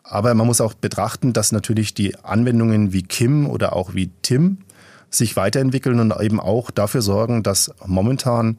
aber 0.02 0.34
man 0.34 0.46
muss 0.46 0.60
auch 0.60 0.74
betrachten, 0.74 1.32
dass 1.32 1.52
natürlich 1.52 1.94
die 1.94 2.16
Anwendungen 2.16 2.92
wie 2.92 3.02
Kim 3.02 3.48
oder 3.48 3.74
auch 3.74 3.94
wie 3.94 4.10
Tim 4.20 4.58
sich 5.08 5.36
weiterentwickeln 5.36 5.98
und 5.98 6.14
eben 6.20 6.40
auch 6.40 6.70
dafür 6.70 7.00
sorgen, 7.00 7.42
dass 7.42 7.72
momentan 7.86 8.58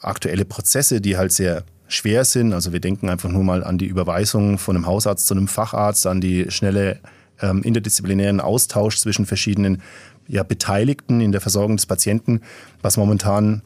aktuelle 0.00 0.44
Prozesse, 0.44 1.00
die 1.00 1.16
halt 1.16 1.32
sehr 1.32 1.64
schwer 1.86 2.24
sind, 2.24 2.52
also 2.52 2.72
wir 2.72 2.80
denken 2.80 3.08
einfach 3.08 3.30
nur 3.30 3.44
mal 3.44 3.62
an 3.62 3.78
die 3.78 3.86
Überweisung 3.86 4.58
von 4.58 4.74
einem 4.74 4.86
Hausarzt 4.86 5.26
zu 5.26 5.34
einem 5.34 5.48
Facharzt, 5.48 6.06
an 6.06 6.20
die 6.20 6.50
schnelle 6.50 6.98
ähm, 7.40 7.62
interdisziplinären 7.62 8.40
Austausch 8.40 8.98
zwischen 8.98 9.26
verschiedenen 9.26 9.82
ja, 10.28 10.42
Beteiligten 10.42 11.20
in 11.20 11.32
der 11.32 11.40
Versorgung 11.40 11.76
des 11.76 11.86
Patienten, 11.86 12.40
was 12.82 12.96
momentan 12.96 13.62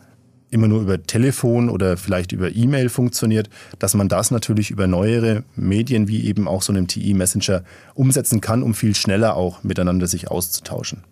immer 0.50 0.68
nur 0.68 0.81
über 0.81 1.02
Telefon 1.02 1.68
oder 1.68 1.96
vielleicht 1.96 2.33
über 2.33 2.54
E-Mail 2.54 2.88
funktioniert, 2.88 3.50
dass 3.78 3.94
man 3.94 4.09
das 4.09 4.31
natürlich 4.31 4.70
über 4.70 4.87
neuere 4.87 5.44
Medien 5.57 6.09
wie 6.09 6.24
eben 6.24 6.48
auch 6.48 6.62
so 6.62 6.72
einem 6.72 6.87
TI-Messenger 6.87 7.64
umsetzen 7.94 8.40
kann, 8.40 8.62
um 8.62 8.74
viel 8.74 8.94
schneller 8.94 9.37
auch 9.37 9.62
miteinander 9.62 10.07
sich 10.07 10.31
auszutauschen. 10.31 11.04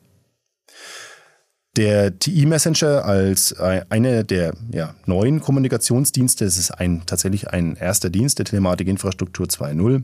Der 1.76 2.18
TI-Messenger 2.18 3.04
als 3.04 3.54
eine 3.60 4.24
der 4.24 4.54
ja, 4.72 4.94
neuen 5.04 5.40
Kommunikationsdienste, 5.40 6.46
es 6.46 6.56
ist 6.56 6.70
ein, 6.70 7.02
tatsächlich 7.04 7.50
ein 7.50 7.76
erster 7.76 8.08
Dienst 8.08 8.38
der 8.38 8.46
Telematikinfrastruktur 8.46 9.46
2.0, 9.46 10.02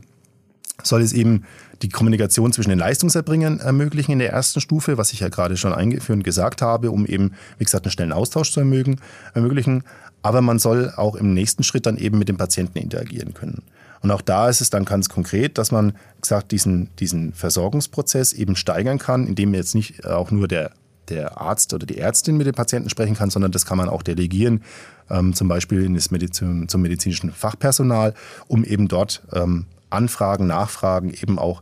soll 0.83 1.01
es 1.01 1.13
eben 1.13 1.45
die 1.83 1.89
Kommunikation 1.89 2.53
zwischen 2.53 2.69
den 2.69 2.79
Leistungserbringern 2.79 3.59
ermöglichen 3.59 4.13
in 4.13 4.19
der 4.19 4.31
ersten 4.31 4.61
Stufe, 4.61 4.97
was 4.97 5.13
ich 5.13 5.19
ja 5.19 5.29
gerade 5.29 5.57
schon 5.57 5.73
eingeführt 5.73 6.23
gesagt 6.23 6.61
habe, 6.61 6.91
um 6.91 7.05
eben, 7.05 7.33
wie 7.57 7.65
gesagt, 7.65 7.85
einen 7.85 7.91
schnellen 7.91 8.13
Austausch 8.13 8.51
zu 8.51 8.59
ermöglichen. 8.61 9.83
Aber 10.21 10.41
man 10.41 10.59
soll 10.59 10.93
auch 10.95 11.15
im 11.15 11.33
nächsten 11.33 11.63
Schritt 11.63 11.85
dann 11.85 11.97
eben 11.97 12.17
mit 12.17 12.29
dem 12.29 12.37
Patienten 12.37 12.77
interagieren 12.77 13.33
können. 13.33 13.63
Und 14.01 14.11
auch 14.11 14.21
da 14.21 14.49
ist 14.49 14.61
es 14.61 14.69
dann 14.69 14.85
ganz 14.85 15.09
konkret, 15.09 15.57
dass 15.57 15.71
man 15.71 15.93
gesagt 16.21 16.51
diesen, 16.51 16.89
diesen 16.99 17.33
Versorgungsprozess 17.33 18.33
eben 18.33 18.55
steigern 18.55 18.99
kann, 18.99 19.27
indem 19.27 19.53
jetzt 19.53 19.75
nicht 19.75 20.05
auch 20.05 20.31
nur 20.31 20.47
der 20.47 20.71
der 21.09 21.37
Arzt 21.37 21.73
oder 21.73 21.85
die 21.85 21.97
Ärztin 21.97 22.37
mit 22.37 22.47
dem 22.47 22.55
Patienten 22.55 22.89
sprechen 22.89 23.15
kann, 23.15 23.29
sondern 23.29 23.51
das 23.51 23.65
kann 23.65 23.77
man 23.77 23.89
auch 23.89 24.03
delegieren, 24.03 24.63
ähm, 25.09 25.33
zum 25.33 25.49
Beispiel 25.49 25.83
in 25.83 25.95
das 25.95 26.11
Medizin, 26.11 26.69
zum 26.69 26.81
medizinischen 26.81 27.31
Fachpersonal, 27.31 28.13
um 28.47 28.63
eben 28.63 28.87
dort 28.87 29.21
ähm, 29.33 29.65
Anfragen, 29.89 30.47
Nachfragen 30.47 31.13
eben 31.13 31.37
auch 31.37 31.61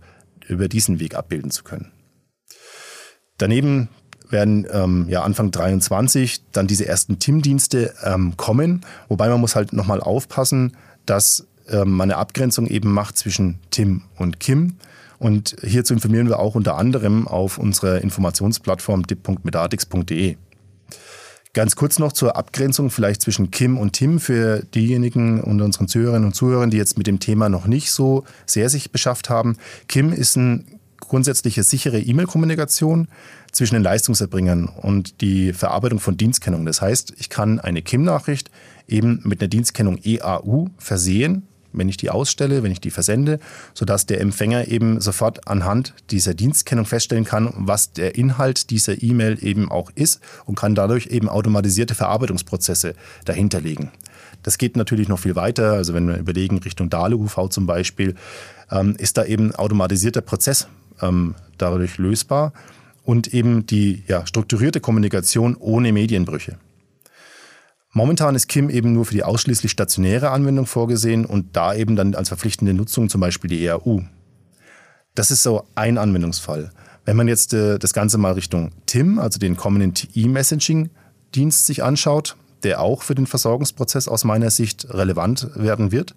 über 0.51 0.67
diesen 0.67 0.99
Weg 0.99 1.15
abbilden 1.15 1.51
zu 1.51 1.63
können. 1.63 1.91
Daneben 3.37 3.89
werden 4.29 4.67
ähm, 4.71 5.07
ja 5.09 5.23
Anfang 5.23 5.51
23 5.51 6.43
dann 6.51 6.67
diese 6.67 6.87
ersten 6.87 7.19
TIM-Dienste 7.19 7.93
ähm, 8.03 8.37
kommen, 8.37 8.81
wobei 9.09 9.29
man 9.29 9.41
muss 9.41 9.55
halt 9.55 9.73
nochmal 9.73 9.99
aufpassen, 9.99 10.77
dass 11.05 11.47
ähm, 11.69 11.91
man 11.91 12.09
eine 12.09 12.17
Abgrenzung 12.17 12.67
eben 12.67 12.91
macht 12.93 13.17
zwischen 13.17 13.59
Tim 13.71 14.03
und 14.17 14.39
Kim. 14.39 14.77
Und 15.19 15.55
hierzu 15.61 15.93
informieren 15.93 16.29
wir 16.29 16.39
auch 16.39 16.55
unter 16.55 16.77
anderem 16.77 17.27
auf 17.27 17.57
unserer 17.57 18.01
Informationsplattform 18.01 19.05
dip.medatix.de. 19.05 20.37
Ganz 21.53 21.75
kurz 21.75 21.99
noch 21.99 22.13
zur 22.13 22.37
Abgrenzung 22.37 22.89
vielleicht 22.89 23.21
zwischen 23.21 23.51
Kim 23.51 23.77
und 23.77 23.91
Tim 23.91 24.21
für 24.21 24.63
diejenigen 24.73 25.41
unter 25.41 25.65
unseren 25.65 25.89
Zuhörerinnen 25.89 26.27
und 26.27 26.33
Zuhörern, 26.33 26.69
die 26.69 26.77
jetzt 26.77 26.97
mit 26.97 27.07
dem 27.07 27.19
Thema 27.19 27.49
noch 27.49 27.65
nicht 27.67 27.91
so 27.91 28.23
sehr 28.45 28.69
sich 28.69 28.91
beschafft 28.91 29.29
haben. 29.29 29.57
Kim 29.89 30.13
ist 30.13 30.37
eine 30.37 30.63
grundsätzliche 31.01 31.63
sichere 31.63 31.99
E-Mail-Kommunikation 31.99 33.09
zwischen 33.51 33.75
den 33.75 33.83
Leistungserbringern 33.83 34.67
und 34.67 35.19
die 35.19 35.51
Verarbeitung 35.51 35.99
von 35.99 36.15
Dienstkennung. 36.15 36.65
Das 36.65 36.81
heißt, 36.81 37.15
ich 37.17 37.29
kann 37.29 37.59
eine 37.59 37.81
Kim-Nachricht 37.81 38.49
eben 38.87 39.19
mit 39.25 39.41
einer 39.41 39.49
Dienstkennung 39.49 39.99
EAU 40.01 40.67
versehen 40.77 41.47
wenn 41.73 41.89
ich 41.89 41.97
die 41.97 42.09
ausstelle, 42.09 42.63
wenn 42.63 42.71
ich 42.71 42.81
die 42.81 42.91
versende, 42.91 43.39
sodass 43.73 44.05
der 44.05 44.21
Empfänger 44.21 44.67
eben 44.67 45.01
sofort 45.01 45.47
anhand 45.47 45.93
dieser 46.09 46.33
Dienstkennung 46.33 46.85
feststellen 46.85 47.25
kann, 47.25 47.53
was 47.55 47.93
der 47.93 48.15
Inhalt 48.15 48.69
dieser 48.69 49.01
E-Mail 49.01 49.37
eben 49.41 49.71
auch 49.71 49.91
ist 49.95 50.21
und 50.45 50.55
kann 50.55 50.75
dadurch 50.75 51.07
eben 51.07 51.29
automatisierte 51.29 51.95
Verarbeitungsprozesse 51.95 52.95
dahinterlegen. 53.25 53.91
Das 54.43 54.57
geht 54.57 54.75
natürlich 54.75 55.07
noch 55.07 55.19
viel 55.19 55.35
weiter. 55.35 55.73
Also 55.73 55.93
wenn 55.93 56.07
wir 56.07 56.17
überlegen, 56.17 56.57
Richtung 56.59 56.89
DALE-UV 56.89 57.49
zum 57.49 57.65
Beispiel, 57.65 58.15
ähm, 58.71 58.95
ist 58.97 59.17
da 59.17 59.25
eben 59.25 59.53
automatisierter 59.53 60.21
Prozess 60.21 60.67
ähm, 61.01 61.35
dadurch 61.57 61.97
lösbar 61.97 62.53
und 63.03 63.33
eben 63.33 63.65
die 63.65 64.03
ja, 64.07 64.25
strukturierte 64.25 64.79
Kommunikation 64.79 65.55
ohne 65.55 65.91
Medienbrüche. 65.91 66.57
Momentan 67.93 68.35
ist 68.35 68.47
KIM 68.47 68.69
eben 68.69 68.93
nur 68.93 69.05
für 69.05 69.13
die 69.13 69.23
ausschließlich 69.23 69.71
stationäre 69.71 70.29
Anwendung 70.29 70.65
vorgesehen 70.65 71.25
und 71.25 71.55
da 71.55 71.73
eben 71.73 71.95
dann 71.95 72.15
als 72.15 72.29
verpflichtende 72.29 72.73
Nutzung 72.73 73.09
zum 73.09 73.19
Beispiel 73.19 73.49
die 73.49 73.65
EAU. 73.65 74.03
Das 75.13 75.29
ist 75.29 75.43
so 75.43 75.65
ein 75.75 75.97
Anwendungsfall. 75.97 76.71
Wenn 77.03 77.17
man 77.17 77.27
jetzt 77.27 77.53
äh, 77.53 77.79
das 77.79 77.93
Ganze 77.93 78.17
mal 78.17 78.33
Richtung 78.33 78.71
TIM, 78.85 79.19
also 79.19 79.39
den 79.39 79.57
Community 79.57 80.07
E-Messaging-Dienst 80.13 81.65
sich 81.65 81.83
anschaut, 81.83 82.37
der 82.63 82.79
auch 82.79 83.01
für 83.01 83.15
den 83.15 83.27
Versorgungsprozess 83.27 84.07
aus 84.07 84.23
meiner 84.23 84.51
Sicht 84.51 84.87
relevant 84.93 85.49
werden 85.55 85.91
wird, 85.91 86.15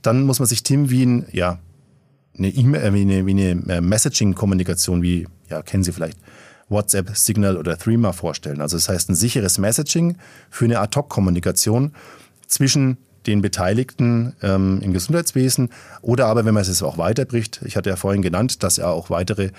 dann 0.00 0.22
muss 0.22 0.38
man 0.38 0.48
sich 0.48 0.62
TIM 0.62 0.88
wie 0.88 1.04
ein, 1.04 1.26
ja, 1.32 1.58
eine, 2.38 2.48
e 2.48 2.64
wie 2.64 3.00
eine, 3.02 3.26
wie 3.26 3.30
eine 3.30 3.74
äh, 3.74 3.80
Messaging-Kommunikation, 3.82 5.02
wie, 5.02 5.26
ja, 5.50 5.60
kennen 5.60 5.82
Sie 5.82 5.92
vielleicht, 5.92 6.18
WhatsApp, 6.70 7.16
Signal 7.16 7.56
oder 7.56 7.76
Threema 7.76 8.12
vorstellen. 8.12 8.60
Also 8.60 8.76
das 8.76 8.88
heißt 8.88 9.10
ein 9.10 9.14
sicheres 9.14 9.58
Messaging 9.58 10.16
für 10.48 10.64
eine 10.64 10.80
Ad-Hoc-Kommunikation 10.80 11.92
zwischen 12.46 12.96
den 13.26 13.42
Beteiligten 13.42 14.34
ähm, 14.42 14.80
im 14.82 14.92
Gesundheitswesen 14.92 15.68
oder 16.00 16.26
aber, 16.26 16.44
wenn 16.44 16.54
man 16.54 16.62
es 16.62 16.82
auch 16.82 16.96
weiterbricht, 16.96 17.60
ich 17.64 17.76
hatte 17.76 17.90
ja 17.90 17.96
vorhin 17.96 18.22
genannt, 18.22 18.62
dass 18.62 18.78
ja 18.78 18.86
auch 18.86 19.10
weitere 19.10 19.50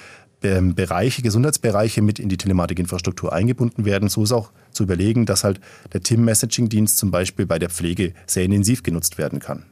ähm, 0.44 0.74
Bereiche, 0.74 1.22
Gesundheitsbereiche 1.22 2.02
mit 2.02 2.20
in 2.20 2.30
die 2.30 2.38
Telematikinfrastruktur 2.38 3.32
eingebunden 3.32 3.86
werden. 3.86 4.10
So 4.10 4.24
ist 4.24 4.32
auch 4.32 4.52
zu 4.72 4.84
überlegen, 4.84 5.26
dass 5.26 5.44
halt 5.44 5.60
der 5.94 6.02
TIM-Messaging-Dienst 6.02 6.98
zum 6.98 7.12
Beispiel 7.12 7.46
bei 7.46 7.60
der 7.60 7.70
Pflege 7.70 8.14
sehr 8.26 8.44
intensiv 8.44 8.84
genutzt 8.84 9.18
werden 9.18 9.40
kann. 9.40 9.66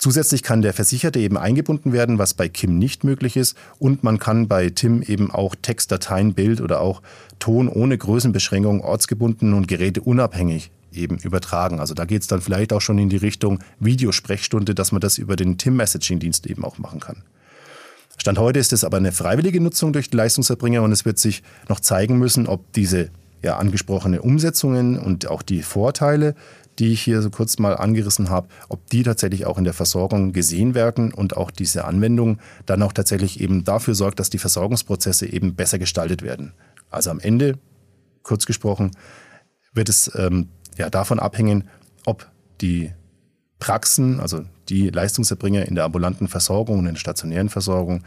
Zusätzlich 0.00 0.42
kann 0.42 0.62
der 0.62 0.72
Versicherte 0.72 1.18
eben 1.18 1.36
eingebunden 1.36 1.92
werden, 1.92 2.16
was 2.16 2.32
bei 2.32 2.48
Kim 2.48 2.78
nicht 2.78 3.04
möglich 3.04 3.36
ist. 3.36 3.54
Und 3.78 4.02
man 4.02 4.18
kann 4.18 4.48
bei 4.48 4.70
Tim 4.70 5.02
eben 5.02 5.30
auch 5.30 5.54
Textdateien, 5.60 6.32
Bild 6.32 6.62
oder 6.62 6.80
auch 6.80 7.02
Ton 7.38 7.68
ohne 7.68 7.98
Größenbeschränkung 7.98 8.80
ortsgebunden 8.80 9.52
und 9.52 9.68
geräteunabhängig 9.68 10.70
eben 10.94 11.18
übertragen. 11.18 11.80
Also 11.80 11.92
da 11.92 12.06
geht 12.06 12.22
es 12.22 12.28
dann 12.28 12.40
vielleicht 12.40 12.72
auch 12.72 12.80
schon 12.80 12.98
in 12.98 13.10
die 13.10 13.18
Richtung 13.18 13.58
Videosprechstunde, 13.78 14.74
dass 14.74 14.90
man 14.90 15.02
das 15.02 15.18
über 15.18 15.36
den 15.36 15.58
Tim-Messaging-Dienst 15.58 16.46
eben 16.46 16.64
auch 16.64 16.78
machen 16.78 17.00
kann. 17.00 17.22
Stand 18.16 18.38
heute 18.38 18.58
ist 18.58 18.72
es 18.72 18.84
aber 18.84 18.96
eine 18.96 19.12
freiwillige 19.12 19.60
Nutzung 19.60 19.92
durch 19.92 20.08
die 20.08 20.16
Leistungserbringer 20.16 20.82
und 20.82 20.92
es 20.92 21.04
wird 21.04 21.18
sich 21.18 21.42
noch 21.68 21.80
zeigen 21.80 22.18
müssen, 22.18 22.46
ob 22.46 22.72
diese 22.72 23.10
ja, 23.42 23.58
angesprochene 23.58 24.22
Umsetzungen 24.22 24.98
und 24.98 25.26
auch 25.28 25.42
die 25.42 25.62
Vorteile 25.62 26.34
die 26.80 26.92
ich 26.92 27.02
hier 27.02 27.20
so 27.20 27.28
kurz 27.28 27.58
mal 27.58 27.76
angerissen 27.76 28.30
habe, 28.30 28.48
ob 28.70 28.88
die 28.88 29.02
tatsächlich 29.02 29.44
auch 29.44 29.58
in 29.58 29.64
der 29.64 29.74
Versorgung 29.74 30.32
gesehen 30.32 30.74
werden 30.74 31.12
und 31.12 31.36
auch 31.36 31.50
diese 31.50 31.84
Anwendung 31.84 32.38
dann 32.64 32.82
auch 32.82 32.94
tatsächlich 32.94 33.40
eben 33.40 33.64
dafür 33.64 33.94
sorgt, 33.94 34.18
dass 34.18 34.30
die 34.30 34.38
Versorgungsprozesse 34.38 35.30
eben 35.30 35.54
besser 35.54 35.78
gestaltet 35.78 36.22
werden. 36.22 36.54
Also 36.90 37.10
am 37.10 37.20
Ende, 37.20 37.58
kurz 38.22 38.46
gesprochen, 38.46 38.92
wird 39.74 39.90
es 39.90 40.10
ähm, 40.16 40.48
ja 40.78 40.88
davon 40.88 41.20
abhängen, 41.20 41.68
ob 42.06 42.30
die 42.62 42.90
Praxen, 43.58 44.18
also 44.18 44.42
die 44.70 44.88
Leistungserbringer 44.88 45.66
in 45.66 45.74
der 45.74 45.84
ambulanten 45.84 46.28
Versorgung 46.28 46.78
und 46.78 46.86
in 46.86 46.94
der 46.94 47.00
stationären 47.00 47.50
Versorgung, 47.50 48.04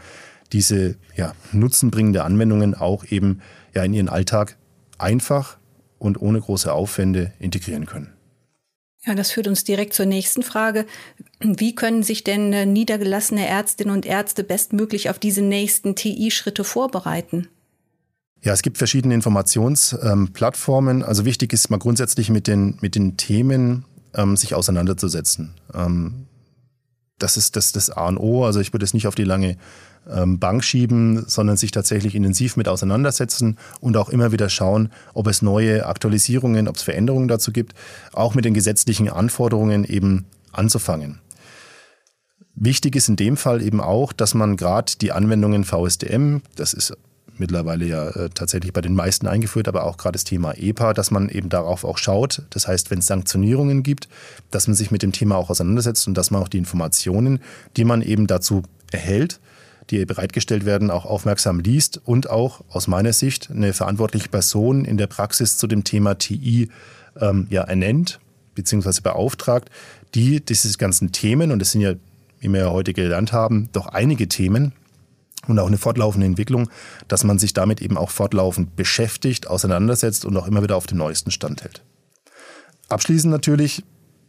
diese 0.52 0.96
ja, 1.14 1.32
nutzenbringende 1.52 2.24
Anwendungen 2.24 2.74
auch 2.74 3.04
eben 3.04 3.40
ja 3.72 3.84
in 3.84 3.94
ihren 3.94 4.08
Alltag 4.08 4.56
einfach 4.98 5.58
und 5.98 6.20
ohne 6.20 6.40
große 6.40 6.72
Aufwände 6.72 7.32
integrieren 7.38 7.86
können. 7.86 8.13
Ja, 9.06 9.14
das 9.14 9.30
führt 9.32 9.48
uns 9.48 9.64
direkt 9.64 9.92
zur 9.92 10.06
nächsten 10.06 10.42
Frage. 10.42 10.86
Wie 11.40 11.74
können 11.74 12.02
sich 12.02 12.24
denn 12.24 12.52
äh, 12.52 12.64
niedergelassene 12.64 13.46
Ärztinnen 13.46 13.94
und 13.94 14.06
Ärzte 14.06 14.44
bestmöglich 14.44 15.10
auf 15.10 15.18
diese 15.18 15.42
nächsten 15.42 15.94
TI-Schritte 15.94 16.64
vorbereiten? 16.64 17.48
Ja, 18.42 18.52
es 18.52 18.62
gibt 18.62 18.78
verschiedene 18.78 19.14
Informationsplattformen. 19.14 21.00
Ähm, 21.00 21.06
also 21.06 21.24
wichtig 21.24 21.52
ist 21.52 21.70
mal 21.70 21.78
grundsätzlich 21.78 22.30
mit 22.30 22.46
den, 22.46 22.78
mit 22.80 22.94
den 22.94 23.16
Themen 23.16 23.84
ähm, 24.14 24.36
sich 24.36 24.54
auseinanderzusetzen. 24.54 25.54
Ähm, 25.74 26.26
das 27.18 27.36
ist 27.36 27.56
das, 27.56 27.72
das 27.72 27.90
A 27.90 28.08
und 28.08 28.18
O. 28.18 28.44
Also 28.44 28.60
ich 28.60 28.72
würde 28.72 28.84
es 28.84 28.94
nicht 28.94 29.06
auf 29.06 29.14
die 29.14 29.24
lange 29.24 29.56
Bank 30.06 30.64
schieben, 30.64 31.24
sondern 31.26 31.56
sich 31.56 31.70
tatsächlich 31.70 32.14
intensiv 32.14 32.56
mit 32.56 32.68
auseinandersetzen 32.68 33.58
und 33.80 33.96
auch 33.96 34.08
immer 34.08 34.32
wieder 34.32 34.48
schauen, 34.48 34.90
ob 35.14 35.26
es 35.26 35.42
neue 35.42 35.86
Aktualisierungen, 35.86 36.68
ob 36.68 36.76
es 36.76 36.82
Veränderungen 36.82 37.28
dazu 37.28 37.52
gibt, 37.52 37.74
auch 38.12 38.34
mit 38.34 38.44
den 38.44 38.54
gesetzlichen 38.54 39.08
Anforderungen 39.08 39.84
eben 39.84 40.26
anzufangen. 40.52 41.20
Wichtig 42.54 42.94
ist 42.94 43.08
in 43.08 43.16
dem 43.16 43.36
Fall 43.36 43.62
eben 43.62 43.80
auch, 43.80 44.12
dass 44.12 44.34
man 44.34 44.56
gerade 44.56 44.92
die 45.00 45.10
Anwendungen 45.10 45.64
VSDM, 45.64 46.38
das 46.54 46.72
ist 46.72 46.96
mittlerweile 47.36 47.84
ja 47.84 48.08
äh, 48.10 48.30
tatsächlich 48.30 48.72
bei 48.72 48.80
den 48.80 48.94
meisten 48.94 49.26
eingeführt, 49.26 49.66
aber 49.66 49.84
auch 49.84 49.96
gerade 49.96 50.12
das 50.12 50.22
Thema 50.22 50.52
EPA, 50.56 50.94
dass 50.94 51.10
man 51.10 51.28
eben 51.28 51.48
darauf 51.48 51.84
auch 51.84 51.98
schaut. 51.98 52.42
Das 52.50 52.68
heißt, 52.68 52.92
wenn 52.92 53.00
es 53.00 53.06
Sanktionierungen 53.06 53.82
gibt, 53.82 54.08
dass 54.52 54.68
man 54.68 54.76
sich 54.76 54.92
mit 54.92 55.02
dem 55.02 55.10
Thema 55.10 55.36
auch 55.36 55.50
auseinandersetzt 55.50 56.06
und 56.06 56.14
dass 56.14 56.30
man 56.30 56.42
auch 56.42 56.48
die 56.48 56.58
Informationen, 56.58 57.40
die 57.76 57.84
man 57.84 58.02
eben 58.02 58.28
dazu 58.28 58.62
erhält, 58.92 59.40
die 59.90 60.04
bereitgestellt 60.04 60.64
werden, 60.64 60.90
auch 60.90 61.04
aufmerksam 61.04 61.60
liest 61.60 62.00
und 62.04 62.30
auch 62.30 62.64
aus 62.68 62.86
meiner 62.86 63.12
Sicht 63.12 63.50
eine 63.50 63.72
verantwortliche 63.72 64.28
Person 64.28 64.84
in 64.84 64.96
der 64.96 65.06
Praxis 65.06 65.56
zu 65.58 65.66
dem 65.66 65.84
Thema 65.84 66.18
TI 66.18 66.68
ähm, 67.20 67.46
ja, 67.50 67.62
ernennt 67.62 68.20
bzw. 68.54 69.00
beauftragt, 69.02 69.70
die 70.14 70.44
diese 70.44 70.76
ganzen 70.78 71.12
Themen, 71.12 71.50
und 71.50 71.58
das 71.58 71.72
sind 71.72 71.80
ja, 71.80 71.94
wie 72.40 72.48
wir 72.48 72.60
ja 72.60 72.70
heute 72.70 72.92
gelernt 72.92 73.32
haben, 73.32 73.68
doch 73.72 73.86
einige 73.86 74.28
Themen, 74.28 74.72
und 75.46 75.58
auch 75.58 75.66
eine 75.66 75.78
fortlaufende 75.78 76.26
Entwicklung, 76.26 76.70
dass 77.06 77.24
man 77.24 77.38
sich 77.38 77.52
damit 77.52 77.82
eben 77.82 77.98
auch 77.98 78.10
fortlaufend 78.10 78.76
beschäftigt, 78.76 79.46
auseinandersetzt 79.46 80.24
und 80.24 80.36
auch 80.36 80.46
immer 80.46 80.62
wieder 80.62 80.76
auf 80.76 80.86
dem 80.86 80.98
neuesten 80.98 81.30
Stand 81.30 81.62
hält. 81.62 81.82
Abschließend 82.88 83.30
natürlich, 83.30 83.84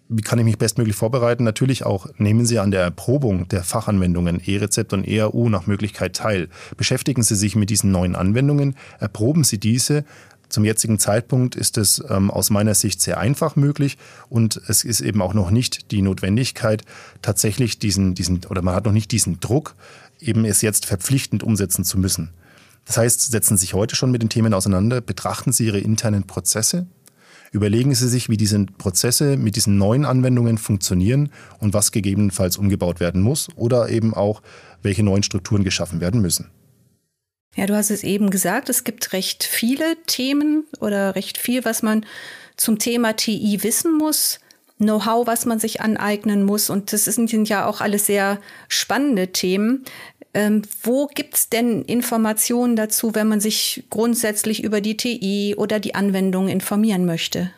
wie 0.08 0.22
kann 0.22 0.40
ich 0.40 0.46
mich 0.46 0.58
bestmöglich 0.58 0.96
vorbereiten? 0.96 1.44
Natürlich 1.44 1.86
auch 1.86 2.08
nehmen 2.18 2.46
Sie 2.46 2.60
an 2.60 2.72
der 2.72 2.82
Erprobung 2.82 3.48
der 3.48 3.64
Fachanwendungen 3.64 4.40
E-Rezept 4.46 4.94
und 4.94 5.08
EAU 5.08 5.50
nach 5.50 5.66
Möglichkeit 5.66 6.16
teil. 6.16 6.50
Beschäftigen 6.78 7.24
Sie 7.24 7.36
sich 7.36 7.56
mit 7.56 7.70
diesen 7.70 7.92
neuen 7.92 8.16
Anwendungen, 8.16 8.76
erproben 9.00 9.44
Sie 9.44 9.60
diese. 9.60 10.06
Zum 10.48 10.64
jetzigen 10.64 11.00
Zeitpunkt 11.00 11.56
ist 11.56 11.78
es 11.78 12.04
ähm, 12.08 12.30
aus 12.30 12.52
meiner 12.52 12.76
Sicht 12.76 13.02
sehr 13.02 13.18
einfach 13.18 13.56
möglich 13.56 13.98
und 14.30 14.62
es 14.68 14.84
ist 14.84 15.02
eben 15.02 15.22
auch 15.22 15.34
noch 15.34 15.50
nicht 15.50 15.92
die 15.92 16.04
Notwendigkeit, 16.04 16.84
tatsächlich 17.24 17.80
diesen, 17.80 18.14
diesen 18.14 18.46
oder 18.46 18.62
man 18.62 18.76
hat 18.76 18.86
noch 18.86 18.92
nicht 18.92 19.12
diesen 19.12 19.40
Druck, 19.40 19.76
eben 20.20 20.46
es 20.46 20.62
jetzt 20.62 20.86
verpflichtend 20.86 21.42
umsetzen 21.42 21.84
zu 21.84 21.98
müssen. 21.98 22.30
Das 22.86 22.98
heißt, 22.98 23.32
setzen 23.32 23.58
Sie 23.58 23.62
sich 23.62 23.74
heute 23.74 23.96
schon 23.96 24.12
mit 24.12 24.22
den 24.22 24.30
Themen 24.30 24.54
auseinander, 24.54 25.02
betrachten 25.02 25.52
Sie 25.52 25.66
Ihre 25.66 25.80
internen 25.80 26.28
Prozesse, 26.28 26.86
überlegen 27.52 27.94
Sie 27.96 28.10
sich, 28.10 28.30
wie 28.30 28.38
diese 28.38 28.66
Prozesse 28.66 29.38
mit 29.38 29.56
diesen 29.56 29.78
neuen 29.78 30.06
Anwendungen 30.06 30.58
funktionieren 30.58 31.30
und 31.60 31.74
was 31.74 31.92
gegebenenfalls 31.92 32.58
umgebaut 32.58 33.00
werden 33.00 33.22
muss 33.22 33.48
oder 33.56 33.90
eben 33.90 34.14
auch, 34.14 34.42
welche 34.82 35.04
neuen 35.04 35.24
Strukturen 35.24 35.64
geschaffen 35.64 36.02
werden 36.02 36.22
müssen. 36.22 36.50
Ja, 37.56 37.66
du 37.66 37.76
hast 37.76 37.90
es 37.90 38.04
eben 38.04 38.30
gesagt, 38.30 38.70
es 38.70 38.84
gibt 38.84 39.14
recht 39.14 39.44
viele 39.44 39.96
Themen 40.08 40.66
oder 40.82 41.16
recht 41.16 41.38
viel, 41.38 41.64
was 41.64 41.84
man 41.84 42.06
zum 42.58 42.80
Thema 42.80 43.14
TI 43.14 43.60
wissen 43.64 43.98
muss. 43.98 44.40
Know-how, 44.78 45.26
was 45.26 45.46
man 45.46 45.58
sich 45.58 45.80
aneignen 45.80 46.44
muss. 46.44 46.70
Und 46.70 46.92
das 46.92 47.06
sind 47.06 47.32
ja 47.48 47.66
auch 47.66 47.80
alles 47.80 48.08
sehr 48.08 48.42
spannende 48.68 49.30
Themen. 49.32 49.86
Ähm, 50.36 50.62
wo 50.84 51.08
gibt's 51.08 51.50
denn 51.50 51.82
Informationen 51.84 52.76
dazu, 52.76 53.16
wenn 53.16 53.30
man 53.30 53.40
sich 53.40 53.86
grundsätzlich 53.90 54.62
über 54.64 54.82
die 54.82 54.98
TI 54.98 55.56
oder 55.58 55.80
die 55.80 55.96
Anwendung 55.96 56.50
informieren 56.50 57.06
möchte? 57.06 57.52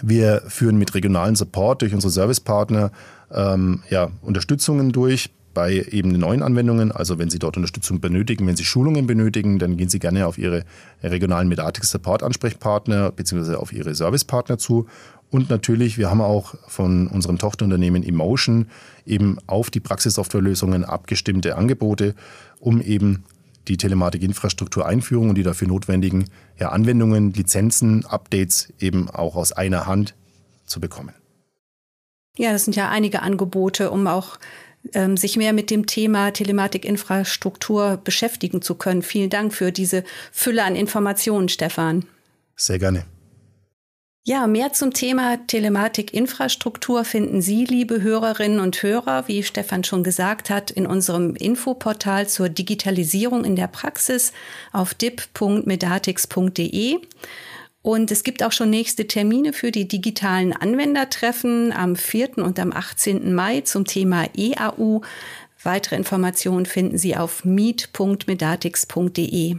Wir 0.00 0.42
führen 0.46 0.78
mit 0.78 0.94
regionalen 0.94 1.36
Support 1.36 1.82
durch 1.82 1.92
unsere 1.92 2.10
Servicepartner 2.10 2.92
ähm, 3.30 3.82
ja, 3.90 4.10
Unterstützungen 4.22 4.92
durch 4.92 5.30
bei 5.54 5.84
eben 5.90 6.12
neuen 6.12 6.42
Anwendungen. 6.42 6.92
Also 6.92 7.18
wenn 7.18 7.28
Sie 7.28 7.38
dort 7.38 7.56
Unterstützung 7.56 8.00
benötigen, 8.00 8.46
wenn 8.46 8.56
Sie 8.56 8.64
Schulungen 8.64 9.06
benötigen, 9.06 9.58
dann 9.58 9.76
gehen 9.76 9.88
Sie 9.88 9.98
gerne 9.98 10.26
auf 10.26 10.38
Ihre 10.38 10.64
regionalen 11.02 11.48
Medatix 11.48 11.90
Support 11.90 12.22
Ansprechpartner 12.22 13.12
bzw. 13.12 13.56
auf 13.56 13.72
Ihre 13.72 13.94
Servicepartner 13.94 14.58
zu. 14.58 14.86
Und 15.30 15.50
natürlich, 15.50 15.96
wir 15.98 16.10
haben 16.10 16.20
auch 16.20 16.54
von 16.68 17.06
unserem 17.06 17.38
Tochterunternehmen 17.38 18.02
Emotion 18.02 18.66
eben 19.06 19.38
auf 19.46 19.70
die 19.70 19.80
Praxissoftwarelösungen 19.80 20.84
abgestimmte 20.84 21.56
Angebote, 21.56 22.14
um 22.60 22.80
eben 22.80 23.24
die 23.68 23.76
Telematikinfrastruktur-Einführung 23.76 25.30
und 25.30 25.36
die 25.36 25.42
dafür 25.42 25.68
notwendigen 25.68 26.26
ja, 26.58 26.70
Anwendungen, 26.70 27.32
Lizenzen, 27.32 28.04
Updates 28.06 28.72
eben 28.78 29.08
auch 29.08 29.36
aus 29.36 29.52
einer 29.52 29.86
Hand 29.86 30.14
zu 30.64 30.80
bekommen. 30.80 31.14
Ja, 32.36 32.52
das 32.52 32.64
sind 32.64 32.76
ja 32.76 32.88
einige 32.88 33.22
Angebote, 33.22 33.90
um 33.90 34.06
auch 34.06 34.38
ähm, 34.94 35.16
sich 35.16 35.36
mehr 35.36 35.52
mit 35.52 35.70
dem 35.70 35.86
Thema 35.86 36.32
Telematikinfrastruktur 36.32 38.00
beschäftigen 38.02 38.62
zu 38.62 38.74
können. 38.74 39.02
Vielen 39.02 39.30
Dank 39.30 39.54
für 39.54 39.70
diese 39.70 40.02
Fülle 40.32 40.64
an 40.64 40.74
Informationen, 40.74 41.48
Stefan. 41.48 42.04
Sehr 42.56 42.78
gerne. 42.78 43.04
Ja, 44.24 44.46
mehr 44.46 44.72
zum 44.72 44.92
Thema 44.92 45.44
Telematik-Infrastruktur 45.48 47.04
finden 47.04 47.42
Sie, 47.42 47.64
liebe 47.64 48.02
Hörerinnen 48.02 48.60
und 48.60 48.80
Hörer, 48.80 49.26
wie 49.26 49.42
Stefan 49.42 49.82
schon 49.82 50.04
gesagt 50.04 50.48
hat, 50.48 50.70
in 50.70 50.86
unserem 50.86 51.34
Infoportal 51.34 52.28
zur 52.28 52.48
Digitalisierung 52.48 53.44
in 53.44 53.56
der 53.56 53.66
Praxis 53.66 54.32
auf 54.72 54.94
dip.medatix.de. 54.94 57.00
Und 57.82 58.12
es 58.12 58.22
gibt 58.22 58.44
auch 58.44 58.52
schon 58.52 58.70
nächste 58.70 59.08
Termine 59.08 59.52
für 59.52 59.72
die 59.72 59.88
digitalen 59.88 60.52
Anwendertreffen 60.52 61.72
am 61.72 61.96
4. 61.96 62.38
und 62.38 62.60
am 62.60 62.70
18. 62.70 63.34
Mai 63.34 63.62
zum 63.62 63.86
Thema 63.86 64.28
EAU. 64.36 65.00
Weitere 65.64 65.96
Informationen 65.96 66.66
finden 66.66 66.96
Sie 66.96 67.16
auf 67.16 67.44
meet.medatix.de. 67.44 69.56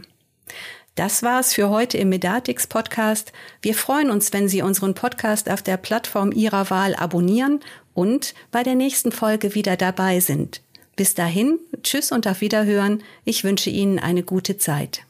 Das 0.94 1.24
war's 1.24 1.52
für 1.52 1.70
heute 1.70 1.98
im 1.98 2.08
Medatix 2.08 2.68
Podcast. 2.68 3.32
Wir 3.60 3.74
freuen 3.74 4.10
uns, 4.10 4.32
wenn 4.32 4.48
Sie 4.48 4.62
unseren 4.62 4.94
Podcast 4.94 5.50
auf 5.50 5.60
der 5.60 5.76
Plattform 5.76 6.30
Ihrer 6.30 6.70
Wahl 6.70 6.94
abonnieren 6.94 7.58
und 7.94 8.32
bei 8.52 8.62
der 8.62 8.76
nächsten 8.76 9.10
Folge 9.10 9.56
wieder 9.56 9.76
dabei 9.76 10.20
sind. 10.20 10.62
Bis 10.94 11.14
dahin, 11.14 11.58
tschüss 11.82 12.12
und 12.12 12.28
auf 12.28 12.40
Wiederhören. 12.40 13.02
Ich 13.24 13.42
wünsche 13.42 13.70
Ihnen 13.70 13.98
eine 13.98 14.22
gute 14.22 14.56
Zeit. 14.56 15.02